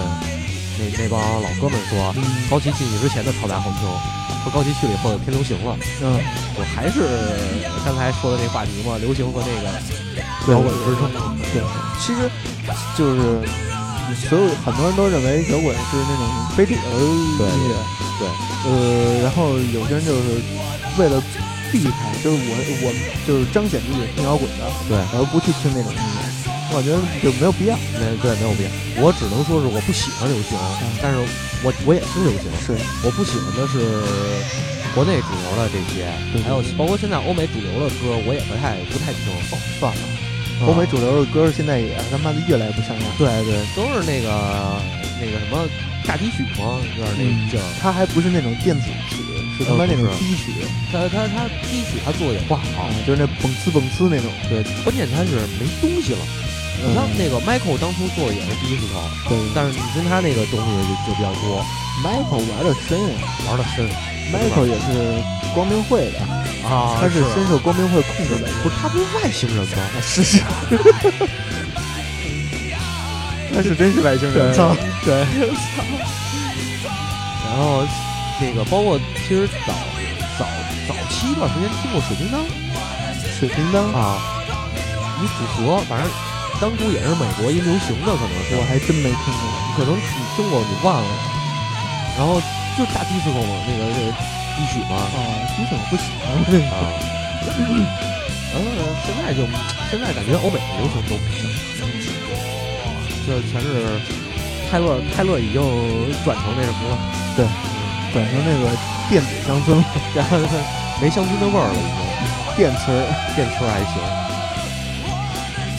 [0.77, 3.81] 那那帮老哥们说，嗯高崎进去之前的超载好听，
[4.43, 5.75] 说高崎去了以后就偏流行了。
[6.01, 6.19] 嗯，
[6.55, 7.01] 我还是
[7.85, 9.67] 刚才说的那话题嘛，流行和那个
[10.45, 11.09] 对摇滚支撑。
[11.53, 11.63] 对，
[11.99, 12.29] 其实
[12.97, 13.41] 就是
[14.29, 16.23] 所有很多人都认为摇滚是那种
[16.55, 17.75] 非主流音乐，
[18.19, 18.27] 对
[18.67, 20.19] 呃，然后有些人就是
[20.97, 21.21] 为了
[21.71, 22.53] 避开，就是我
[22.83, 22.93] 我
[23.27, 26.19] 就是彰显自己听摇滚的，对，而不去听那种音乐，
[26.75, 27.75] 我觉得就没有必要。
[27.99, 28.69] 没对没有必要。
[29.03, 30.57] 我只能说是我不喜欢流行，
[31.01, 31.19] 但是
[31.63, 32.47] 我我也听流行。
[32.63, 34.01] 是，我不喜欢的是
[34.93, 36.07] 国内主流的这些，
[36.43, 39.27] 还有包括现在欧美主流的歌，我也不太不太听。
[39.29, 40.03] 哦算了，
[40.63, 43.05] 啊欧美主流的歌现在也他妈的越来越不像样。
[43.17, 44.31] 对对，都是那个
[45.19, 45.67] 那个什么
[46.07, 47.63] 大提曲嘛，有点那劲儿。
[47.81, 49.19] 它还不是那种电子曲，
[49.57, 50.51] 是他妈那种呃不是低曲
[50.91, 54.31] 他他他第一曲他做的也不好啊，，就是那蹦呲蹦呲那种。
[54.49, 56.19] 对，关键他是没东西了。
[56.85, 61.63] 你像嗯那个 Michael 当初做的也是第一次头，对但是你听他那个东西就就比较多
[62.03, 63.87] ，，Michael 玩的深啊玩的深。
[64.33, 66.19] ，Michael 也是光明会的，
[66.67, 68.47] 啊他是深受光明会控制的。
[68.61, 69.83] 不是他不是外星人吗？
[70.03, 70.41] 是是，
[73.53, 74.75] 他是真是外星人， 操！
[75.05, 75.13] 对，
[77.45, 77.87] 然后
[78.39, 79.73] 那个包括其实早
[80.37, 80.45] 早
[80.87, 82.41] 早期一段时间听过水叮当。
[83.35, 84.15] 水叮当，啊，
[85.19, 86.07] 一组合，反正
[86.61, 89.43] 当初也是美国一流行的，可能是我还真没听过。
[89.75, 90.01] 可能你
[90.35, 91.11] 听过你忘了，
[92.15, 92.39] 然后
[92.79, 94.15] 就是大迪斯科嘛，那个那个
[94.55, 95.19] 一曲嘛啊，
[95.59, 96.31] 你怎么不喜欢？
[96.71, 96.95] 啊，
[97.43, 98.71] 然后
[99.03, 99.43] 现在就
[99.91, 101.43] 现在感觉欧美的流行都不行，
[103.27, 103.99] 这全是
[104.71, 105.59] 泰勒泰勒已经
[106.23, 106.95] 转成那什么了，
[108.15, 108.71] 转成那个
[109.09, 109.83] 电子乡村了，
[110.15, 110.39] 然后
[111.01, 111.99] 没乡村的味儿了，已经。
[112.55, 113.03] 电村儿
[113.35, 113.99] 电村还行，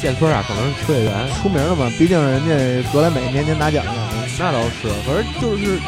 [0.03, 2.53] 电村啊，可能是车业员，出名了嘛，毕竟人家
[2.93, 3.93] 格莱美年年拿奖呢。
[4.39, 4.93] 那倒是。
[5.09, 5.81] 可是就是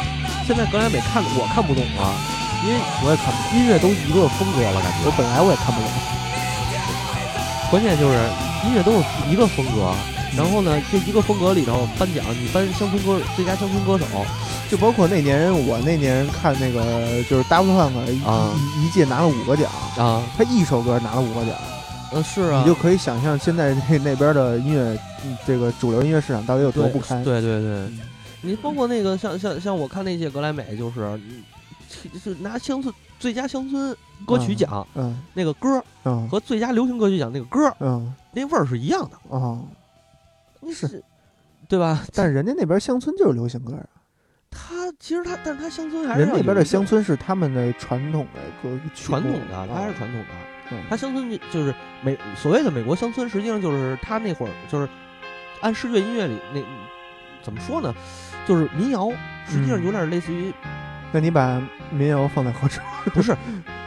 [0.47, 2.17] 现在格莱美看我看不懂了，
[2.65, 5.05] 因为我也看不懂，音乐都一个风格了，感觉。
[5.05, 5.85] 我本来我也看不懂。
[7.69, 8.17] 关键就是
[8.65, 9.93] 音乐都是一个风格，
[10.33, 14.09] 然后呢，这一个风格里头颁奖，你颁乡村歌最佳乡村歌手，
[14.69, 21.55] 就包括那年我那年看那个就是 Daft Punk 一啊一一届拿了五个奖，啊，他一首歌拿了五个奖，
[22.13, 27.23] 呃是啊，你就可以想象现在那那边的音乐，嗯这个主流音乐市场到底有多不堪。
[27.23, 27.89] 对对对，
[28.41, 31.43] 你包括那个像像像我看那届格莱美，就是嗯
[32.23, 33.95] 是拿乡村最佳乡村
[34.27, 39.65] 歌曲奖、嗯那个歌嗯和最佳流行歌曲奖那个歌嗯那味儿是一样的，哦，
[40.59, 41.03] 你是
[41.67, 42.05] 对吧？
[42.13, 43.85] 但是人家那边乡村就是流行歌啊，
[44.49, 50.27] 他其实他，但是他乡村还是人那边的乡村是他们的传统的歌传统的，啊他还是传统的。
[50.71, 51.73] 嗯他乡村就就是
[52.03, 54.87] 美所谓的美国乡村，实际上就是他那会儿就是
[55.61, 56.61] 按世界音乐里那
[57.41, 57.91] 怎么说呢，
[58.47, 59.09] 就是民谣，
[59.47, 60.53] 实际上嗯有点类似于
[61.11, 61.59] 那你把
[61.91, 62.81] 民谣放在后边，
[63.13, 63.35] 不是，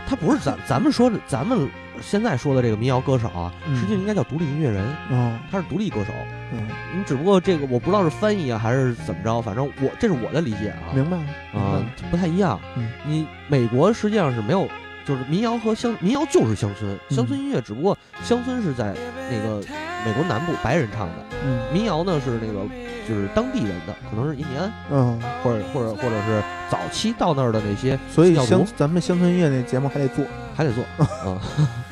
[0.08, 1.68] 他不是咱咱们说的咱们
[2.00, 3.76] 现在说的这个民谣歌手啊，嗯。
[3.76, 6.12] 实际上应该叫独立音乐人，哦，他是独立歌手。
[6.52, 10.92] 嗯，你只不过这个我不知道是翻译啊还是怎么着，反正我这是我的理解啊。
[10.92, 11.60] 明白了，明白。
[11.60, 12.60] 啊了，不太一样。
[12.76, 12.90] 嗯。
[13.06, 14.68] 你美国实际上是没有，
[15.06, 17.16] 就是民谣和乡民谣就是乡村，嗯。
[17.16, 18.94] 乡村音乐只不过乡村是在
[19.30, 19.62] 那个
[20.04, 21.72] 美国南部白人唱的，嗯。
[21.72, 22.66] 民谣呢是那个
[23.08, 30.24] 就是当地人的，可能是印第安嗯，或者或者或者是早期到那儿的那些所以乡咱们乡村音乐那节目还得做，
[30.54, 30.84] 还得做
[31.26, 31.38] 嗯，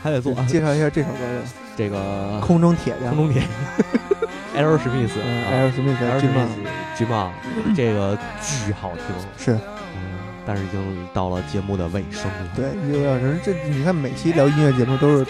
[0.02, 1.16] 还得做介绍一下这首歌
[1.76, 1.98] 这个
[2.40, 3.42] 《空中铁匠空》，中铁。
[4.52, 7.30] 艾尔史密斯，嗯，啊艾尔史密斯艾尔史密斯，Jim，
[7.74, 9.04] 这个巨好听，
[9.38, 9.52] 是
[9.94, 12.48] 嗯，但是已经到了节目的尾声了。
[12.56, 15.24] 对一个多小时，这你看每期聊音乐节目都是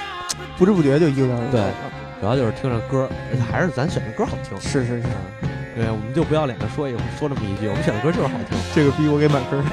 [0.56, 1.70] 不知不觉就一个多小时，对
[2.18, 3.08] 主要就是听着歌，
[3.52, 4.58] 还是咱选的歌好听。
[4.58, 5.08] 是是是，
[5.42, 8.58] 嗯，对，我们就不要脸的说一说这么一句，我们选的歌就是好听。
[8.74, 9.62] 这个逼我给满分，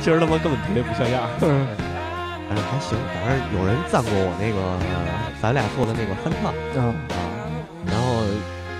[0.00, 1.28] 其实他妈根本特别不像样。
[1.42, 1.66] 嗯
[2.46, 4.76] 反正还行，反正有人赞过我那个呃
[5.40, 6.52] 咱俩做的那个翻唱
[6.84, 7.16] 啊，啊。
[7.86, 8.22] 然后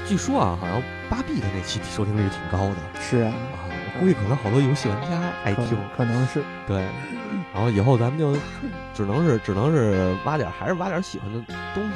[0.07, 3.59] 据说啊，好像芭比的那期收听率挺高的是啊，啊。
[3.67, 5.79] 我估计可能好多游戏玩家爱听。
[5.97, 6.85] 可能是，对，
[7.55, 8.37] 然后以后咱们就
[8.93, 11.41] 只能是只能是挖点，还是挖点喜欢的
[11.73, 11.91] 东西。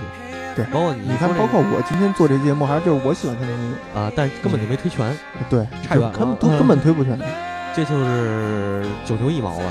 [0.55, 5.13] 对包括你你看，包括我今天做这节目，还是就是我喜欢听的音乐，啊，但是根本就没推全，
[5.51, 7.19] 对，差远了根本都嗯根本推不全，
[7.75, 9.65] 这就是九牛一毛吧。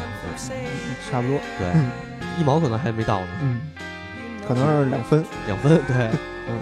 [1.10, 1.90] 差不多，对，嗯
[2.40, 3.62] 一毛可能还没到呢，嗯，
[4.48, 5.82] 可能是两分，两分。
[5.88, 6.10] 对，
[6.48, 6.60] 嗯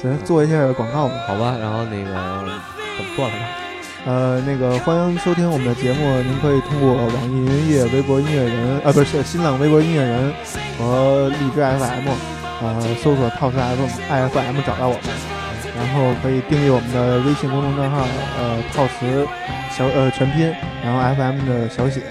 [0.00, 1.14] 行，做一下广告吧。
[1.26, 1.56] 好吧。
[1.60, 2.10] 然后那个
[2.96, 3.71] 怎么说来着？
[4.04, 10.32] 呃，那个欢迎收听我们的节目，您可以通过网易云音乐、微博音乐人，啊，不是新浪微博音乐人
[10.76, 12.08] 和荔枝 FM，
[12.62, 15.02] 呃，搜索 TOS FM IFM 找到我们，
[15.76, 18.04] 然后可以订阅我们的微信公众账号，
[18.38, 19.26] 呃，TOS
[19.70, 22.02] 小呃全拼，然后 FM 的小写，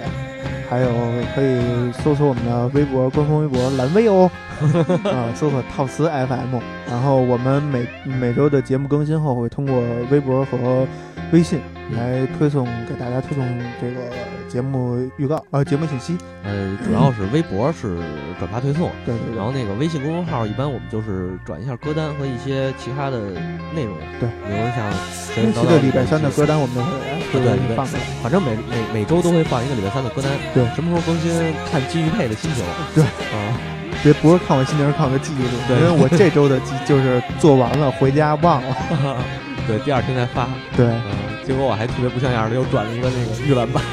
[0.70, 0.88] 还有
[1.36, 4.32] 可以搜索我们的微博官方微博蓝微哦，
[5.12, 6.58] 啊，搜索套词 FM，
[6.90, 10.88] 然后我们每每周的节目更新后会通过微博和
[11.34, 11.60] 微信
[11.96, 13.46] 来推送给大家推送
[13.80, 14.02] 这个
[14.48, 17.98] 节目预告呃节目信息，呃，主要是微博是
[18.40, 19.36] 转发推送，对对对。
[19.36, 23.20] 然后那个微信公众号一般我们就是转一下歌单和一些其他的
[23.74, 24.30] 内容，对。
[24.48, 24.92] 比如像
[25.34, 27.86] 神近期神叨叨的礼拜三的歌单我们都会来对对对。
[28.22, 30.64] 反正每每每周都会放一个礼拜三的歌单，对。
[30.76, 31.32] 什么时候更新
[31.72, 32.64] 看金玉佩的心情，
[32.96, 33.04] 对。
[33.04, 33.58] 啊，
[34.04, 35.78] 别不是看我心情，是看我的记忆力，对。
[35.80, 38.76] 因为我这周的记就是做完了回家忘了，
[39.68, 41.02] 对，第二天再发，对，嗯，
[41.46, 43.84] 结果我还特别不像样的又转了一个那个预览版，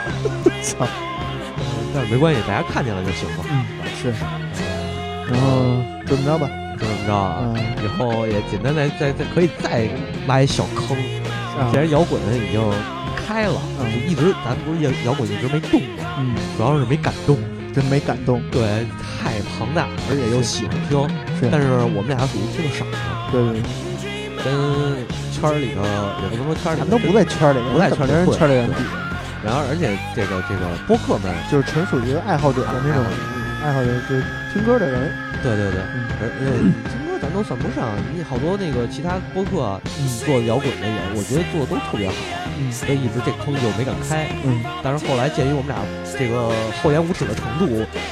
[0.62, 0.86] 操，
[1.94, 3.64] 但是没关系，大家看见了就行了，嗯
[4.00, 4.10] 是，
[5.30, 7.64] 然后这么着吧，就这么着啊，嗯。
[7.84, 9.88] 以后也简单再再再可以再
[10.26, 10.96] 挖一小坑，
[11.58, 11.70] 啊。
[11.70, 12.60] 既然摇滚已经
[13.26, 13.90] 开了，嗯。
[13.92, 16.04] 就一直咱不是摇摇滚一直没动吗？
[16.18, 17.38] 嗯，主要是没敢动，
[17.72, 18.86] 真没感动，对，
[19.22, 20.76] 太庞大，而且又喜欢。
[20.88, 22.98] 听，是，但是我们俩属于听的少的，
[23.32, 23.87] 对对对。
[24.44, 24.52] 跟
[25.32, 25.82] 圈儿里头
[26.22, 28.82] 也不能说圈儿里头们都不在圈里，不在圈里人混圈里人比，
[29.44, 33.04] 然后而且这个这个播客们，就是纯属于爱好者的那种
[33.62, 35.10] 爱好者，就是听歌的人。
[35.42, 36.08] 对对对，嗯。
[36.20, 39.80] 而而且咱都算不上，你好多那个其他播客啊
[40.24, 42.14] 做摇滚的也，我觉得做的都特别好，
[42.58, 44.28] 嗯所以一直这坑就没敢开。
[44.44, 45.78] 嗯，但是后来鉴于我们俩
[46.16, 46.50] 这个
[46.82, 47.66] 厚颜无耻的程度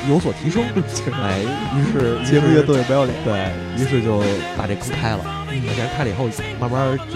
[0.08, 0.62] 有所提升，
[1.22, 1.40] 哎，
[1.76, 3.16] 于是节目越做越不要脸。
[3.24, 3.34] 对
[3.78, 4.20] 于是就
[4.56, 5.24] 把这坑开了。
[5.48, 6.28] 那既然开了以后，
[6.60, 7.14] 慢慢就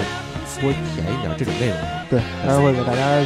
[0.61, 1.76] 多填一点这种内容。
[2.09, 3.18] 对，还会给大家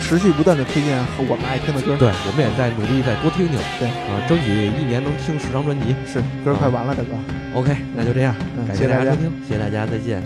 [0.00, 1.96] 持续不断的推荐和我们爱听的歌。
[1.96, 3.58] 对，我们也在努力再多听听。
[3.78, 5.94] 对啊，争取一年能听十张专辑。
[6.06, 7.10] 是歌快完了，大哥。
[7.54, 10.22] OK，那就这样，嗯感谢大家收听，谢谢大家，再见。